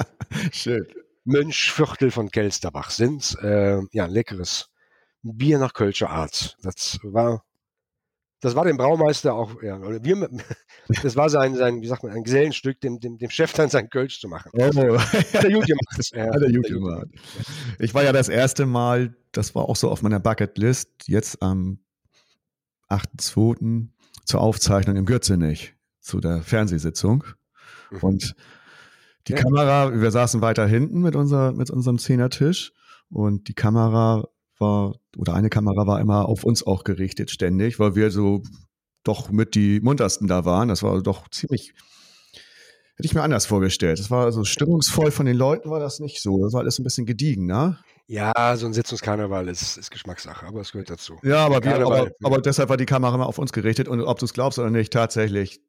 Schön. 0.52 0.86
Mönchviertel 1.24 2.12
von 2.12 2.30
Kelsterbach 2.30 2.90
sind. 2.90 3.36
Äh, 3.42 3.80
ja, 3.90 4.04
ein 4.04 4.10
leckeres 4.10 4.68
Bier 5.22 5.58
nach 5.58 5.72
Kölscher 5.72 6.10
Art. 6.10 6.56
Das 6.62 7.00
war 7.02 7.42
das 8.40 8.54
war 8.54 8.64
dem 8.64 8.76
Braumeister 8.76 9.34
auch, 9.34 9.62
ja, 9.62 9.78
oder 9.78 10.04
wir, 10.04 10.28
das 11.02 11.16
war 11.16 11.30
sein, 11.30 11.54
sein, 11.56 11.80
wie 11.80 11.86
sagt 11.86 12.02
man, 12.02 12.12
ein 12.12 12.22
Gesellenstück, 12.22 12.80
dem, 12.80 13.00
dem, 13.00 13.18
dem 13.18 13.30
Chef 13.30 13.52
dann 13.54 13.70
sein 13.70 13.88
Kölsch 13.88 14.20
zu 14.20 14.28
machen. 14.28 14.50
Oh. 14.54 14.60
Hat 14.62 14.74
er 14.74 15.50
gut 15.50 15.66
gemacht. 15.66 16.10
Ja, 16.12 16.26
hat 16.32 16.42
er 16.42 16.52
gut 16.52 16.66
gemacht. 16.66 17.06
Ich 17.78 17.94
war 17.94 18.04
ja 18.04 18.12
das 18.12 18.28
erste 18.28 18.66
Mal, 18.66 19.16
das 19.32 19.54
war 19.54 19.68
auch 19.68 19.76
so 19.76 19.90
auf 19.90 20.02
meiner 20.02 20.20
Bucketlist, 20.20 20.90
jetzt 21.06 21.42
am 21.42 21.78
8.2. 22.88 23.88
zur 24.24 24.40
Aufzeichnung 24.40 24.96
im 24.96 25.06
Gürzenich, 25.06 25.74
zu 26.00 26.20
der 26.20 26.42
Fernsehsitzung. 26.42 27.24
Mhm. 27.90 27.98
Und 28.00 28.34
die 29.28 29.32
ja. 29.32 29.38
Kamera, 29.38 30.00
wir 30.00 30.10
saßen 30.10 30.40
weiter 30.40 30.66
hinten 30.66 31.00
mit, 31.00 31.16
unser, 31.16 31.52
mit 31.52 31.70
unserem 31.70 31.98
Zehnertisch 31.98 32.72
und 33.10 33.48
die 33.48 33.54
Kamera 33.54 34.24
war, 34.58 34.94
oder 35.16 35.34
eine 35.34 35.50
Kamera 35.50 35.86
war 35.86 36.00
immer 36.00 36.28
auf 36.28 36.44
uns 36.44 36.66
auch 36.66 36.84
gerichtet 36.84 37.30
ständig, 37.30 37.78
weil 37.78 37.94
wir 37.94 38.10
so 38.10 38.42
doch 39.02 39.30
mit 39.30 39.54
die 39.54 39.80
muntersten 39.80 40.26
da 40.26 40.44
waren. 40.44 40.68
Das 40.68 40.82
war 40.82 41.00
doch 41.02 41.28
ziemlich, 41.28 41.74
hätte 42.96 43.06
ich 43.06 43.14
mir 43.14 43.22
anders 43.22 43.46
vorgestellt. 43.46 43.98
Das 43.98 44.10
war 44.10 44.30
so 44.32 44.44
stimmungsvoll 44.44 45.10
von 45.10 45.26
den 45.26 45.36
Leuten 45.36 45.70
war 45.70 45.80
das 45.80 46.00
nicht 46.00 46.22
so. 46.22 46.42
Das 46.42 46.52
war 46.52 46.60
alles 46.60 46.78
ein 46.78 46.84
bisschen 46.84 47.06
gediegen, 47.06 47.46
ne? 47.46 47.78
Ja, 48.08 48.56
so 48.56 48.66
ein 48.66 48.72
Sitzungskarneval 48.72 49.48
ist, 49.48 49.76
ist 49.76 49.90
Geschmackssache, 49.90 50.46
aber 50.46 50.60
es 50.60 50.70
gehört 50.70 50.90
dazu. 50.90 51.18
Ja, 51.24 51.44
aber, 51.44 51.62
wir, 51.64 51.74
aber, 51.74 52.10
aber 52.22 52.40
deshalb 52.40 52.68
war 52.68 52.76
die 52.76 52.86
Kamera 52.86 53.14
immer 53.14 53.26
auf 53.26 53.38
uns 53.38 53.52
gerichtet 53.52 53.88
und 53.88 54.00
ob 54.00 54.18
du 54.20 54.26
es 54.26 54.32
glaubst 54.32 54.60
oder 54.60 54.70
nicht, 54.70 54.92
tatsächlich, 54.92 55.60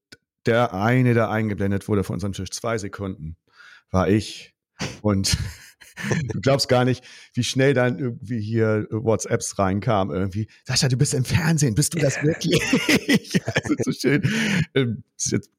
der 0.46 0.74
eine, 0.74 1.16
der 1.16 1.32
eingeblendet 1.32 1.88
wurde 1.88 2.04
von 2.04 2.14
unserem 2.16 2.34
Tisch, 2.34 2.52
zwei 2.52 2.78
Sekunden, 2.78 3.38
war 3.90 4.08
ich. 4.08 4.54
Und 5.02 5.36
du 6.32 6.40
glaubst 6.42 6.70
gar 6.70 6.86
nicht, 6.86 7.04
wie 7.34 7.44
schnell 7.44 7.74
dann 7.74 7.98
irgendwie 7.98 8.40
hier 8.40 8.88
WhatsApps 8.92 9.58
reinkamen 9.58 10.16
irgendwie. 10.16 10.48
Sascha, 10.64 10.90
du 10.90 10.96
bist 10.96 11.16
im 11.16 11.26
Fernsehen, 11.26 11.74
bist 11.74 11.96
du 11.96 11.98
das 11.98 12.22
wirklich? 12.22 12.62
also 13.46 13.76
so 13.80 13.92
schön. 13.92 14.22
Ähm, 14.76 15.04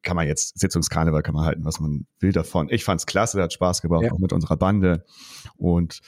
kann 0.03 0.15
man 0.15 0.29
jetzt 0.29 0.59
Sitzungskarneval 0.59 1.23
kann 1.23 1.35
man 1.35 1.45
halten, 1.45 1.65
was 1.65 1.81
man 1.81 2.07
will 2.21 2.31
davon. 2.31 2.69
Ich 2.71 2.85
fand's 2.85 3.07
klasse, 3.07 3.43
hat 3.43 3.53
Spaß 3.53 3.83
gebracht, 3.83 4.05
ja. 4.05 4.13
auch 4.13 4.19
mit 4.19 4.33
unserer 4.33 4.57
Bande 4.57 5.05
und 5.57 6.01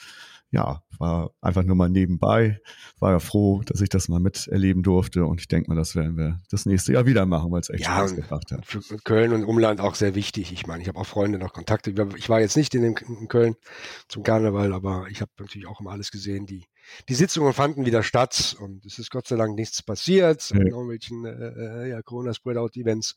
ja, 0.51 0.83
war 0.99 1.31
einfach 1.41 1.63
nur 1.63 1.75
mal 1.75 1.89
nebenbei. 1.89 2.59
War 2.99 3.13
ja 3.13 3.19
froh, 3.19 3.61
dass 3.65 3.81
ich 3.81 3.89
das 3.89 4.09
mal 4.09 4.19
miterleben 4.19 4.83
durfte 4.83 5.25
und 5.25 5.39
ich 5.39 5.47
denke 5.47 5.69
mal, 5.69 5.75
das 5.75 5.95
werden 5.95 6.17
wir 6.17 6.39
das 6.49 6.65
nächste 6.65 6.93
Jahr 6.93 7.05
wieder 7.05 7.25
machen, 7.25 7.51
weil 7.51 7.61
es 7.61 7.69
echt 7.69 7.85
ja, 7.85 7.97
Spaß 7.97 8.15
gemacht 8.15 8.51
hat. 8.51 8.65
Für 8.65 8.97
Köln 8.97 9.31
und 9.33 9.45
Umland 9.45 9.79
auch 9.79 9.95
sehr 9.95 10.13
wichtig. 10.13 10.51
Ich 10.51 10.67
meine, 10.67 10.81
ich 10.81 10.89
habe 10.89 10.99
auch 10.99 11.05
Freunde 11.05 11.39
noch 11.39 11.53
Kontakte. 11.53 11.93
Ich 12.17 12.29
war 12.29 12.41
jetzt 12.41 12.57
nicht 12.57 12.75
in, 12.75 12.83
dem, 12.83 12.95
in 13.19 13.27
Köln 13.29 13.55
zum 14.09 14.23
Karneval, 14.23 14.73
aber 14.73 15.07
ich 15.09 15.21
habe 15.21 15.31
natürlich 15.39 15.67
auch 15.67 15.79
immer 15.79 15.91
alles 15.91 16.11
gesehen. 16.11 16.45
Die, 16.45 16.65
die 17.07 17.15
Sitzungen 17.15 17.53
fanden 17.53 17.85
wieder 17.85 18.03
statt 18.03 18.57
und 18.59 18.85
es 18.85 18.99
ist 18.99 19.09
Gott 19.09 19.27
sei 19.27 19.37
Dank 19.37 19.55
nichts 19.55 19.81
passiert 19.81 20.51
nee. 20.53 20.69
irgendwelchen 20.69 21.25
äh, 21.25 21.85
äh, 21.85 21.89
ja, 21.89 22.01
Corona-Spreadout-Events. 22.01 23.15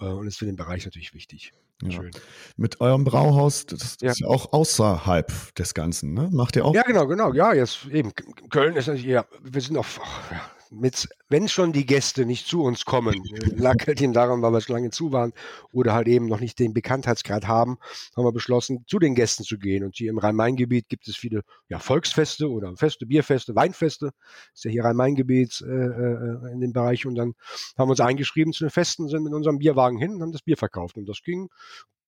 Äh, 0.00 0.04
und 0.06 0.26
ist 0.26 0.38
für 0.38 0.46
den 0.46 0.56
Bereich 0.56 0.84
natürlich 0.84 1.14
wichtig. 1.14 1.52
Ja. 1.82 1.90
Schön. 1.90 2.10
Mit 2.56 2.80
eurem 2.80 3.04
Brauhaus, 3.04 3.66
das 3.66 3.96
ja. 4.00 4.10
ist 4.10 4.20
ja 4.20 4.28
auch 4.28 4.52
außerhalb 4.52 5.54
des 5.54 5.72
Ganzen, 5.72 6.12
ne? 6.12 6.28
Macht 6.30 6.56
ihr 6.56 6.64
auch? 6.64 6.74
Ja, 6.74 6.82
genau, 6.82 7.06
genau. 7.06 7.32
Ja, 7.32 7.54
jetzt 7.54 7.86
eben. 7.86 8.12
Köln 8.50 8.76
ist 8.76 8.86
natürlich, 8.86 9.06
ja, 9.06 9.24
wir 9.42 9.60
sind 9.60 9.78
auf, 9.78 9.98
ja, 10.30 10.40
mit, 10.70 11.08
wenn 11.28 11.48
schon 11.48 11.72
die 11.72 11.84
Gäste 11.84 12.24
nicht 12.24 12.46
zu 12.46 12.62
uns 12.62 12.84
kommen, 12.84 13.22
lag 13.56 13.86
halt 13.86 14.00
eben 14.00 14.12
daran, 14.12 14.40
weil 14.40 14.52
wir 14.52 14.60
schon 14.60 14.76
lange 14.76 14.90
zu 14.90 15.12
waren 15.12 15.32
oder 15.72 15.94
halt 15.94 16.06
eben 16.08 16.26
noch 16.26 16.40
nicht 16.40 16.58
den 16.58 16.72
Bekanntheitsgrad 16.72 17.48
haben, 17.48 17.78
haben 18.16 18.24
wir 18.24 18.32
beschlossen, 18.32 18.84
zu 18.86 18.98
den 18.98 19.14
Gästen 19.14 19.42
zu 19.42 19.58
gehen. 19.58 19.84
Und 19.84 19.96
hier 19.96 20.10
im 20.10 20.18
Rhein-Main-Gebiet 20.18 20.88
gibt 20.88 21.08
es 21.08 21.16
viele 21.16 21.42
ja, 21.68 21.78
Volksfeste 21.78 22.48
oder 22.48 22.76
Feste, 22.76 23.06
Bierfeste, 23.06 23.54
Weinfeste. 23.54 24.12
Ist 24.54 24.64
ja 24.64 24.70
hier 24.70 24.84
Rhein-Main-Gebiet 24.84 25.60
äh, 25.62 25.66
äh, 25.66 26.52
in 26.52 26.60
dem 26.60 26.72
Bereich. 26.72 27.04
Und 27.04 27.16
dann 27.16 27.34
haben 27.76 27.88
wir 27.88 27.92
uns 27.92 28.00
eingeschrieben 28.00 28.52
zu 28.52 28.64
den 28.64 28.70
Festen, 28.70 29.08
sind 29.08 29.24
mit 29.24 29.32
unserem 29.32 29.58
Bierwagen 29.58 29.98
hin 29.98 30.14
und 30.14 30.22
haben 30.22 30.32
das 30.32 30.42
Bier 30.42 30.56
verkauft. 30.56 30.96
Und 30.96 31.08
das 31.08 31.22
ging 31.22 31.48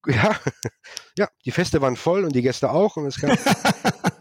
ja, 0.06 0.36
ja, 1.16 1.28
die 1.44 1.52
Feste 1.52 1.80
waren 1.80 1.94
voll 1.94 2.24
und 2.24 2.34
die 2.34 2.42
Gäste 2.42 2.70
auch 2.70 2.96
und 2.96 3.06
es 3.06 3.20
kam, 3.20 3.30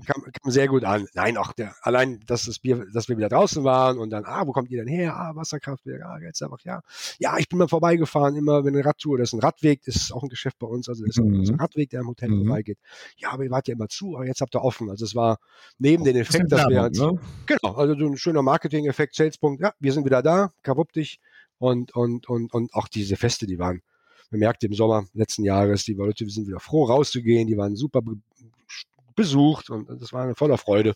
kam, 0.00 0.22
kam, 0.22 0.32
kam, 0.32 0.50
sehr 0.50 0.68
gut 0.68 0.84
an. 0.84 1.06
Nein, 1.14 1.36
auch 1.36 1.52
der, 1.52 1.74
allein, 1.82 2.20
dass 2.26 2.44
das 2.44 2.58
Bier, 2.58 2.86
dass 2.92 3.08
wir 3.08 3.16
wieder 3.16 3.28
draußen 3.28 3.64
waren 3.64 3.98
und 3.98 4.10
dann, 4.10 4.24
ah, 4.24 4.46
wo 4.46 4.52
kommt 4.52 4.70
ihr 4.70 4.78
denn 4.78 4.88
her? 4.88 5.16
Ah, 5.16 5.34
Wasserkraftwerk, 5.34 6.02
ah, 6.02 6.18
jetzt 6.20 6.42
einfach, 6.42 6.60
ja. 6.64 6.82
Ja, 7.18 7.38
ich 7.38 7.48
bin 7.48 7.58
mal 7.58 7.68
vorbeigefahren, 7.68 8.36
immer, 8.36 8.64
wenn 8.64 8.74
eine 8.74 8.84
Radtour, 8.84 9.18
das 9.18 9.30
ist 9.30 9.32
ein 9.34 9.40
Radweg, 9.40 9.82
das 9.84 9.96
ist 9.96 10.12
auch 10.12 10.22
ein 10.22 10.28
Geschäft 10.28 10.58
bei 10.58 10.66
uns, 10.66 10.88
also 10.88 11.04
das 11.04 11.16
ist 11.16 11.24
mhm. 11.24 11.54
ein 11.54 11.60
Radweg, 11.60 11.90
der 11.90 12.00
am 12.00 12.08
Hotel 12.08 12.30
mhm. 12.30 12.46
vorbeigeht. 12.46 12.78
Ja, 13.16 13.30
aber 13.30 13.44
ihr 13.44 13.50
wart 13.50 13.68
ja 13.68 13.74
immer 13.74 13.88
zu, 13.88 14.16
aber 14.16 14.26
jetzt 14.26 14.40
habt 14.40 14.54
ihr 14.54 14.62
offen. 14.62 14.90
Also 14.90 15.04
es 15.04 15.14
war 15.14 15.38
neben 15.78 16.04
den 16.04 16.16
Effekt, 16.16 16.50
dass 16.50 16.68
wir 16.68 16.80
halt, 16.80 16.96
ne? 16.96 17.18
genau, 17.46 17.74
also 17.74 17.98
so 17.98 18.06
ein 18.06 18.16
schöner 18.16 18.42
Marketing-Effekt, 18.42 19.14
Salespunkt, 19.14 19.62
ja, 19.62 19.72
wir 19.78 19.92
sind 19.92 20.04
wieder 20.04 20.22
da, 20.22 20.52
kaputt 20.62 20.94
dich 20.94 21.20
und, 21.58 21.94
und, 21.94 22.28
und, 22.28 22.52
und 22.52 22.74
auch 22.74 22.88
diese 22.88 23.16
Feste, 23.16 23.46
die 23.46 23.58
waren, 23.58 23.82
man 24.30 24.40
merkte 24.40 24.66
im 24.66 24.74
Sommer 24.74 25.06
letzten 25.12 25.44
Jahres, 25.44 25.84
die 25.84 25.94
Leute 25.94 26.28
sind 26.28 26.46
wieder 26.46 26.60
froh 26.60 26.84
rauszugehen, 26.84 27.46
die 27.46 27.56
waren 27.56 27.76
super 27.76 28.02
besucht 29.14 29.70
und 29.70 29.88
das 30.00 30.12
war 30.12 30.22
eine 30.22 30.34
voller 30.34 30.58
Freude. 30.58 30.94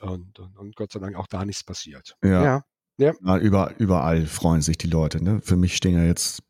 Und, 0.00 0.38
und, 0.38 0.56
und, 0.58 0.76
Gott 0.76 0.92
sei 0.92 1.00
Dank 1.00 1.16
auch 1.16 1.26
da 1.26 1.44
nichts 1.44 1.64
passiert. 1.64 2.16
Ja. 2.22 2.44
ja. 2.44 2.64
ja. 2.98 3.12
ja 3.24 3.38
über, 3.38 3.74
überall 3.78 4.26
freuen 4.26 4.62
sich 4.62 4.76
die 4.76 4.88
Leute. 4.88 5.22
Ne? 5.22 5.40
Für 5.42 5.56
mich 5.56 5.76
stehen 5.76 5.96
ja 5.96 6.04
jetzt 6.04 6.42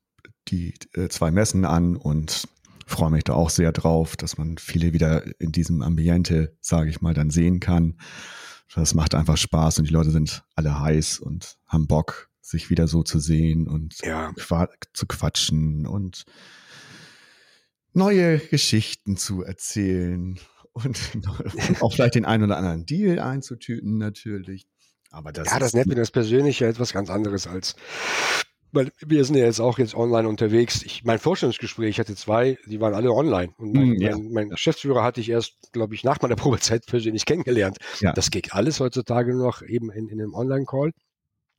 die 0.49 0.75
äh, 0.94 1.09
zwei 1.09 1.31
Messen 1.31 1.64
an 1.64 1.96
und 1.96 2.49
freue 2.87 3.11
mich 3.11 3.25
da 3.25 3.35
auch 3.35 3.51
sehr 3.51 3.72
drauf, 3.72 4.16
dass 4.16 4.38
man 4.38 4.59
viele 4.59 4.92
wieder 4.92 5.25
in 5.40 5.53
diesem 5.53 5.83
Ambiente, 5.83 6.57
sage 6.61 6.90
ich 6.90 7.01
mal, 7.01 7.14
dann 7.14 7.31
sehen 7.31 7.61
kann. 7.61 7.99
Das 8.75 8.94
macht 8.94 9.14
einfach 9.14 9.37
Spaß 9.37 9.79
und 9.79 9.88
die 9.88 9.92
Leute 9.92 10.11
sind 10.11 10.44
alle 10.55 10.81
heiß 10.81 11.18
und 11.20 11.57
haben 11.66 11.87
Bock, 11.87 12.31
sich 12.40 12.70
wieder 12.70 12.88
so 12.88 13.03
zu 13.03 13.18
sehen 13.18 13.68
und 13.68 13.99
ja. 14.05 14.33
zu 14.92 15.07
quatschen 15.07 15.87
und 15.87 16.25
neue 17.92 18.38
Geschichten 18.38 19.16
zu 19.16 19.42
erzählen 19.42 20.38
und 20.77 20.99
auch 21.81 21.93
vielleicht 21.93 22.15
den 22.15 22.25
einen 22.25 22.45
oder 22.45 22.57
anderen 22.57 22.87
Deal 22.87 23.19
einzutüten 23.19 23.99
natürlich. 23.99 24.67
Aber 25.11 25.33
das 25.33 25.51
ja, 25.51 25.59
das 25.59 25.73
Networking 25.73 26.03
ist 26.03 26.11
persönlich 26.11 26.61
ja 26.61 26.69
etwas 26.69 26.93
ganz 26.93 27.11
anderes 27.11 27.47
als 27.47 27.77
weil 28.73 28.91
wir 29.01 29.25
sind 29.25 29.37
ja 29.37 29.45
jetzt 29.45 29.61
auch 29.61 29.79
jetzt 29.79 29.95
online 29.95 30.29
unterwegs. 30.29 30.83
Ich, 30.83 31.03
mein 31.05 31.19
Vorstellungsgespräch 31.19 31.99
hatte 31.99 32.15
zwei, 32.15 32.59
die 32.67 32.81
waren 32.81 32.95
alle 32.95 33.11
online. 33.11 33.53
Und 33.57 33.73
mein, 33.73 33.89
mm, 33.91 34.01
ja. 34.01 34.11
mein, 34.11 34.33
mein 34.33 34.49
Geschäftsführer 34.51 35.03
hatte 35.03 35.21
ich 35.21 35.31
erst, 35.31 35.55
glaube 35.73 35.95
ich, 35.95 36.05
nach 36.05 36.21
meiner 36.21 36.37
Probezeit 36.37 36.85
persönlich 36.87 37.25
kennengelernt. 37.25 37.79
Ja. 38.01 38.12
Das 38.12 38.31
geht 38.31 38.53
alles 38.53 38.79
heutzutage 38.81 39.35
noch 39.35 39.62
eben 39.62 39.91
in, 39.91 40.09
in 40.09 40.21
einem 40.21 40.35
Online-Call 40.35 40.93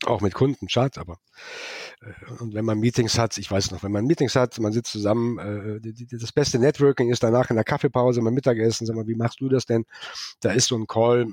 auch 0.05 0.21
mit 0.21 0.33
Kunden, 0.33 0.67
Chat, 0.67 0.97
aber 0.97 1.19
äh, 2.01 2.31
und 2.39 2.53
wenn 2.53 2.65
man 2.65 2.79
Meetings 2.79 3.17
hat, 3.17 3.37
ich 3.37 3.49
weiß 3.49 3.71
noch, 3.71 3.83
wenn 3.83 3.91
man 3.91 4.05
Meetings 4.05 4.35
hat, 4.35 4.59
man 4.59 4.71
sitzt 4.71 4.91
zusammen, 4.91 5.39
äh, 5.39 5.81
die, 5.81 5.93
die, 5.93 6.17
das 6.17 6.31
beste 6.31 6.59
Networking 6.59 7.09
ist 7.09 7.23
danach 7.23 7.49
in 7.49 7.55
der 7.55 7.65
Kaffeepause, 7.65 8.21
beim 8.21 8.33
Mittagessen, 8.33 8.85
sag 8.85 8.95
mal, 8.95 9.07
wie 9.07 9.15
machst 9.15 9.41
du 9.41 9.49
das 9.49 9.65
denn? 9.65 9.85
Da 10.41 10.51
ist 10.51 10.67
so 10.67 10.75
ein 10.75 10.87
Call, 10.87 11.27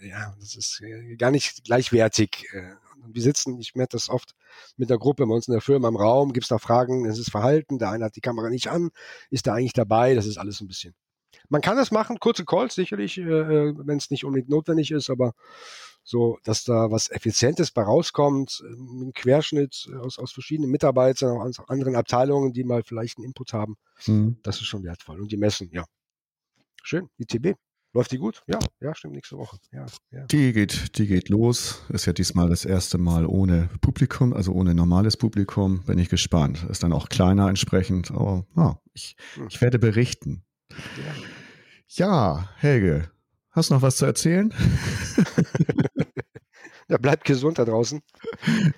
ja, 0.00 0.34
das 0.38 0.54
ist 0.54 0.80
äh, 0.82 1.16
gar 1.16 1.30
nicht 1.30 1.64
gleichwertig. 1.64 2.46
Äh, 2.52 2.74
Wir 3.08 3.22
sitzen, 3.22 3.58
ich 3.58 3.74
merke 3.74 3.92
das 3.92 4.10
oft 4.10 4.34
mit 4.76 4.90
der 4.90 4.98
Gruppe 4.98 5.26
bei 5.26 5.34
uns 5.34 5.48
in 5.48 5.52
der 5.52 5.62
Firma 5.62 5.88
im 5.88 5.96
Raum, 5.96 6.32
gibt 6.32 6.44
es 6.44 6.48
da 6.48 6.58
Fragen, 6.58 7.06
es 7.06 7.18
ist 7.18 7.30
Verhalten, 7.30 7.78
der 7.78 7.90
eine 7.90 8.04
hat 8.04 8.16
die 8.16 8.20
Kamera 8.20 8.50
nicht 8.50 8.68
an, 8.68 8.90
ist 9.30 9.46
da 9.46 9.54
eigentlich 9.54 9.72
dabei, 9.72 10.14
das 10.14 10.26
ist 10.26 10.38
alles 10.38 10.60
ein 10.60 10.68
bisschen. 10.68 10.94
Man 11.48 11.60
kann 11.60 11.76
das 11.76 11.90
machen, 11.90 12.18
kurze 12.18 12.44
Calls 12.44 12.74
sicherlich, 12.74 13.18
äh, 13.18 13.22
äh 13.22 13.74
wenn 13.78 13.98
es 13.98 14.10
nicht 14.10 14.24
unbedingt 14.24 14.50
notwendig 14.50 14.90
ist, 14.90 15.10
aber 15.10 15.32
so, 16.06 16.38
dass 16.44 16.62
da 16.62 16.90
was 16.90 17.10
Effizientes 17.10 17.72
bei 17.72 17.82
rauskommt, 17.82 18.62
ein 18.64 19.12
Querschnitt 19.12 19.88
aus, 20.00 20.18
aus 20.18 20.32
verschiedenen 20.32 20.70
Mitarbeitern, 20.70 21.38
aus 21.38 21.58
anderen 21.68 21.96
Abteilungen, 21.96 22.52
die 22.52 22.62
mal 22.62 22.84
vielleicht 22.84 23.18
einen 23.18 23.26
Input 23.26 23.52
haben, 23.52 23.76
mhm. 24.06 24.38
das 24.44 24.56
ist 24.56 24.66
schon 24.66 24.84
wertvoll. 24.84 25.20
Und 25.20 25.32
die 25.32 25.36
messen, 25.36 25.68
ja. 25.72 25.84
Schön, 26.84 27.08
ITB. 27.18 27.56
Läuft 27.92 28.12
die 28.12 28.18
gut? 28.18 28.42
Ja, 28.46 28.58
ja, 28.80 28.94
stimmt, 28.94 29.14
nächste 29.14 29.36
Woche. 29.36 29.56
Ja, 29.72 29.86
ja. 30.12 30.26
Die 30.26 30.52
geht, 30.52 30.98
die 30.98 31.06
geht 31.08 31.28
los. 31.28 31.82
Ist 31.88 32.06
ja 32.06 32.12
diesmal 32.12 32.48
das 32.48 32.64
erste 32.64 32.98
Mal 32.98 33.26
ohne 33.26 33.68
Publikum, 33.80 34.32
also 34.32 34.52
ohne 34.52 34.74
normales 34.74 35.16
Publikum. 35.16 35.82
Bin 35.86 35.98
ich 35.98 36.08
gespannt. 36.08 36.64
Ist 36.70 36.84
dann 36.84 36.92
auch 36.92 37.08
kleiner 37.08 37.48
entsprechend, 37.48 38.12
aber 38.12 38.46
ja, 38.54 38.78
ich, 38.92 39.16
hm. 39.34 39.46
ich 39.48 39.60
werde 39.60 39.78
berichten. 39.80 40.44
Ja. 41.88 42.06
ja, 42.06 42.50
Helge, 42.56 43.10
hast 43.50 43.70
du 43.70 43.74
noch 43.74 43.82
was 43.82 43.96
zu 43.96 44.04
erzählen? 44.04 44.52
ja, 46.88 46.98
bleibt 46.98 47.24
gesund 47.24 47.58
da 47.58 47.64
draußen. 47.64 48.00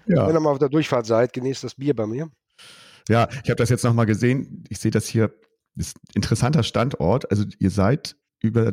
Ja. 0.07 0.27
Wenn 0.27 0.35
ihr 0.35 0.41
mal 0.41 0.51
auf 0.51 0.59
der 0.59 0.69
Durchfahrt 0.69 1.07
seid, 1.07 1.33
genießt 1.33 1.65
das 1.65 1.75
Bier 1.75 1.95
bei 1.95 2.07
mir. 2.07 2.31
Ja, 3.09 3.29
ich 3.43 3.51
habe 3.51 3.57
das 3.57 3.71
jetzt 3.71 3.85
nochmal 3.85 4.07
gesehen. 4.07 4.65
Ich 4.69 4.81
sehe 4.81 4.91
das 4.91 5.07
hier, 5.07 5.35
ist 5.77 5.97
ein 5.97 6.17
interessanter 6.17 6.63
Standort. 6.63 7.31
Also 7.31 7.45
ihr 7.59 7.71
seid 7.71 8.17
über 8.41 8.73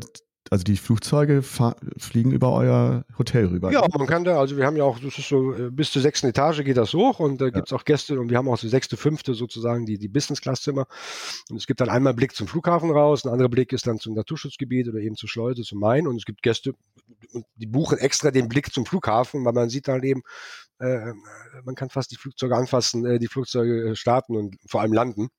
also 0.51 0.63
die 0.63 0.77
Flugzeuge 0.77 1.41
fliegen 1.41 2.31
über 2.31 2.51
euer 2.53 3.03
Hotel 3.17 3.47
rüber. 3.47 3.71
Ja, 3.71 3.85
man 3.97 4.05
kann 4.05 4.23
da, 4.23 4.39
also 4.39 4.57
wir 4.57 4.65
haben 4.65 4.77
ja 4.77 4.83
auch, 4.83 4.99
das 4.99 5.17
ist 5.17 5.27
so, 5.27 5.53
äh, 5.53 5.71
bis 5.71 5.91
zur 5.91 6.01
sechsten 6.01 6.27
Etage 6.27 6.63
geht 6.63 6.77
das 6.77 6.93
hoch 6.93 7.19
und 7.19 7.41
da 7.41 7.45
ja. 7.45 7.51
gibt 7.51 7.67
es 7.67 7.73
auch 7.73 7.83
Gäste 7.83 8.19
und 8.19 8.29
wir 8.29 8.37
haben 8.37 8.47
auch 8.47 8.59
die 8.59 8.69
sechste, 8.69 8.95
fünfte 8.95 9.33
sozusagen, 9.33 9.85
die, 9.85 9.97
die 9.97 10.07
Business-Class-Zimmer. 10.07 10.85
Und 11.49 11.57
es 11.57 11.65
gibt 11.65 11.81
dann 11.81 11.89
einmal 11.89 12.13
Blick 12.13 12.35
zum 12.35 12.47
Flughafen 12.47 12.91
raus, 12.91 13.25
ein 13.25 13.31
anderer 13.31 13.49
Blick 13.49 13.73
ist 13.73 13.87
dann 13.87 13.97
zum 13.97 14.13
Naturschutzgebiet 14.13 14.87
oder 14.87 14.99
eben 14.99 15.15
zur 15.15 15.29
Schleuse, 15.29 15.63
zum 15.63 15.79
Main 15.79 16.07
und 16.07 16.17
es 16.17 16.25
gibt 16.25 16.43
Gäste, 16.43 16.73
die 17.55 17.67
buchen 17.67 17.97
extra 17.97 18.29
den 18.31 18.47
Blick 18.47 18.71
zum 18.71 18.85
Flughafen, 18.85 19.43
weil 19.45 19.53
man 19.53 19.69
sieht 19.69 19.87
dann 19.87 20.03
eben, 20.03 20.21
äh, 20.79 21.13
man 21.63 21.75
kann 21.75 21.89
fast 21.89 22.11
die 22.11 22.17
Flugzeuge 22.17 22.55
anfassen, 22.55 23.05
äh, 23.05 23.19
die 23.19 23.27
Flugzeuge 23.27 23.89
äh, 23.89 23.95
starten 23.95 24.35
und 24.35 24.57
vor 24.67 24.81
allem 24.81 24.93
landen 24.93 25.29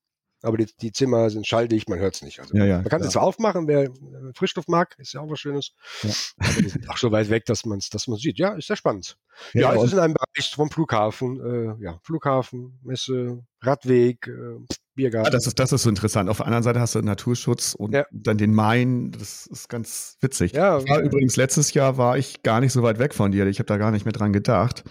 aber 0.43 0.57
die, 0.59 0.67
die 0.81 0.93
Zimmer 0.93 1.31
sind 1.31 1.47
schalldicht, 1.47 1.89
man 1.89 1.99
hört 1.99 2.15
es 2.15 2.23
nicht. 2.23 2.41
Also 2.41 2.57
ja, 2.57 2.65
ja, 2.65 2.77
man 2.77 2.89
kann 2.89 3.03
es 3.03 3.11
zwar 3.11 3.23
aufmachen, 3.23 3.67
wer 3.69 3.91
Frischluft 4.35 4.69
mag, 4.69 4.95
ist 4.99 5.15
ja 5.15 5.21
auch 5.21 5.31
was 5.31 5.41
Schönes. 5.41 5.73
Ja. 6.03 6.11
Aber 6.39 6.63
die 6.63 6.69
sind 6.69 6.91
auch 6.91 6.99
so 6.99 7.11
weit 7.11 7.31
weg, 7.31 7.45
dass 7.47 7.65
man 7.65 7.79
es 7.79 7.91
dass 7.91 8.05
sieht. 8.05 8.39
Ja, 8.39 8.55
ist 8.55 8.67
sehr 8.67 8.77
spannend. 8.77 9.17
Ja, 9.53 9.73
ja 9.73 9.75
es 9.75 9.85
ist 9.85 9.93
in 9.93 9.99
einem 9.99 10.15
Bereich 10.15 10.55
vom 10.55 10.71
Flughafen, 10.71 11.41
äh, 11.41 11.85
ja, 11.85 11.99
Flughafen, 12.03 12.79
Messe, 12.83 13.45
Radweg, 13.63 14.27
äh, 14.27 14.65
Biergarten. 14.95 15.27
Ja, 15.27 15.31
das 15.31 15.47
ist, 15.47 15.59
das 15.59 15.73
ist 15.73 15.83
so 15.83 15.89
interessant. 15.89 16.29
Auf 16.29 16.39
der 16.39 16.47
anderen 16.47 16.65
Seite 16.65 16.81
hast 16.81 16.95
du 16.95 17.03
Naturschutz 17.03 17.75
und 17.75 17.93
ja. 17.93 18.05
dann 18.11 18.39
den 18.39 18.55
Main. 18.55 19.13
Das 19.13 19.47
ist 19.47 19.69
ganz 19.69 20.17
witzig. 20.21 20.53
Ja, 20.53 20.87
war, 20.89 21.01
übrigens, 21.01 21.37
letztes 21.37 21.73
Jahr 21.75 21.99
war 21.99 22.19
ich 22.19 22.43
gar 22.43 22.61
nicht 22.61 22.73
so 22.73 22.83
weit 22.83 22.99
weg 22.99 23.15
von 23.15 23.31
dir. 23.31 23.47
Ich 23.47 23.59
habe 23.59 23.67
da 23.67 23.77
gar 23.77 23.91
nicht 23.91 24.05
mehr 24.05 24.13
dran 24.13 24.33
gedacht. 24.33 24.85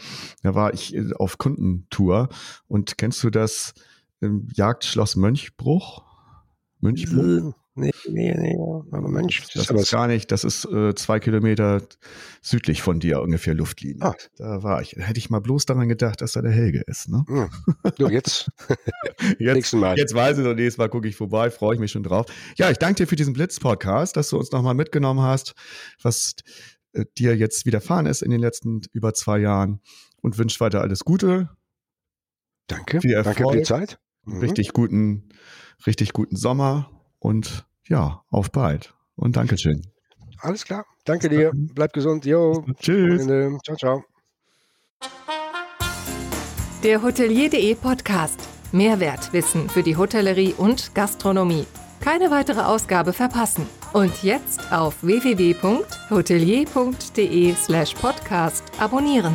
Da 0.43 0.55
war 0.55 0.73
ich 0.73 0.95
äh, 0.95 1.13
auf 1.15 1.37
Kundentour. 1.37 2.29
Und 2.67 2.97
kennst 2.97 3.23
du 3.23 3.29
das? 3.29 3.73
Im 4.21 4.47
Jagdschloss 4.53 5.15
Mönchbruch. 5.15 6.03
Mönchbruch? 6.79 7.53
Nee, 7.77 7.91
nee, 8.07 8.33
nee. 8.33 8.57
Aber 8.57 9.09
Mönch, 9.09 9.41
das, 9.53 9.67
das 9.67 9.81
ist 9.81 9.91
gar 9.91 10.07
nicht, 10.07 10.31
das 10.31 10.45
ist 10.45 10.63
äh, 10.63 10.95
zwei 10.95 11.19
Kilometer 11.19 11.81
südlich 12.41 12.81
von 12.81 13.01
dir 13.01 13.21
ungefähr 13.21 13.53
Luftlinie. 13.53 14.01
Ah. 14.01 14.15
Da 14.37 14.63
war 14.63 14.81
ich. 14.81 14.95
Da 14.97 15.03
hätte 15.03 15.19
ich 15.19 15.29
mal 15.29 15.41
bloß 15.41 15.65
daran 15.65 15.89
gedacht, 15.89 16.21
dass 16.21 16.33
da 16.33 16.41
der 16.41 16.53
Helge 16.53 16.83
ist. 16.87 17.09
Ne? 17.09 17.25
Ja. 17.27 17.49
Du, 17.97 18.07
jetzt. 18.07 18.49
jetzt, 19.39 19.73
Mal. 19.73 19.97
jetzt 19.97 20.13
weiß 20.13 20.37
ich 20.37 20.45
und 20.45 20.55
nächstes 20.55 20.77
Mal 20.77 20.87
gucke 20.87 21.09
ich 21.09 21.17
vorbei, 21.17 21.51
freue 21.51 21.73
ich 21.75 21.81
mich 21.81 21.91
schon 21.91 22.03
drauf. 22.03 22.27
Ja, 22.55 22.71
ich 22.71 22.77
danke 22.77 23.03
dir 23.03 23.07
für 23.07 23.17
diesen 23.17 23.33
Blitz-Podcast, 23.33 24.15
dass 24.15 24.29
du 24.29 24.37
uns 24.37 24.51
nochmal 24.51 24.73
mitgenommen 24.73 25.19
hast, 25.19 25.53
was 26.01 26.35
äh, 26.93 27.03
dir 27.17 27.35
jetzt 27.35 27.65
widerfahren 27.65 28.05
ist 28.05 28.21
in 28.21 28.31
den 28.31 28.39
letzten 28.39 28.83
über 28.93 29.13
zwei 29.13 29.39
Jahren 29.39 29.81
und 30.21 30.37
wünsche 30.37 30.61
weiter 30.61 30.79
alles 30.79 31.03
Gute. 31.03 31.49
Danke. 32.67 33.01
Viel 33.01 33.11
Erfolg. 33.11 33.35
Danke 33.35 33.51
für 33.51 33.57
die 33.57 33.63
Zeit. 33.63 33.99
Mhm. 34.25 34.39
Richtig 34.39 34.73
guten, 34.73 35.29
richtig 35.85 36.13
guten 36.13 36.35
Sommer 36.35 36.89
und 37.19 37.65
ja, 37.87 38.23
auf 38.29 38.51
bald. 38.51 38.93
Und 39.15 39.37
Dankeschön. 39.37 39.81
Alles 40.39 40.65
klar. 40.65 40.85
Danke 41.05 41.29
dir. 41.29 41.51
Bleib 41.53 41.93
gesund. 41.93 42.25
Jo. 42.25 42.65
Tschüss. 42.79 43.25
Ciao, 43.63 43.77
ciao. 43.77 44.03
Der 46.83 47.01
Hotelier.de 47.01 47.75
Podcast. 47.75 48.41
Mehrwertwissen 48.71 49.69
für 49.69 49.83
die 49.83 49.95
Hotellerie 49.95 50.53
und 50.57 50.93
Gastronomie. 50.93 51.65
Keine 52.01 52.29
weitere 52.29 52.59
Ausgabe 52.61 53.13
verpassen. 53.13 53.65
Und 53.93 54.23
jetzt 54.23 54.69
auf 54.71 55.01
www.hotelier.de 55.01 57.55
slash 57.55 57.93
podcast 57.95 58.63
abonnieren. 58.79 59.33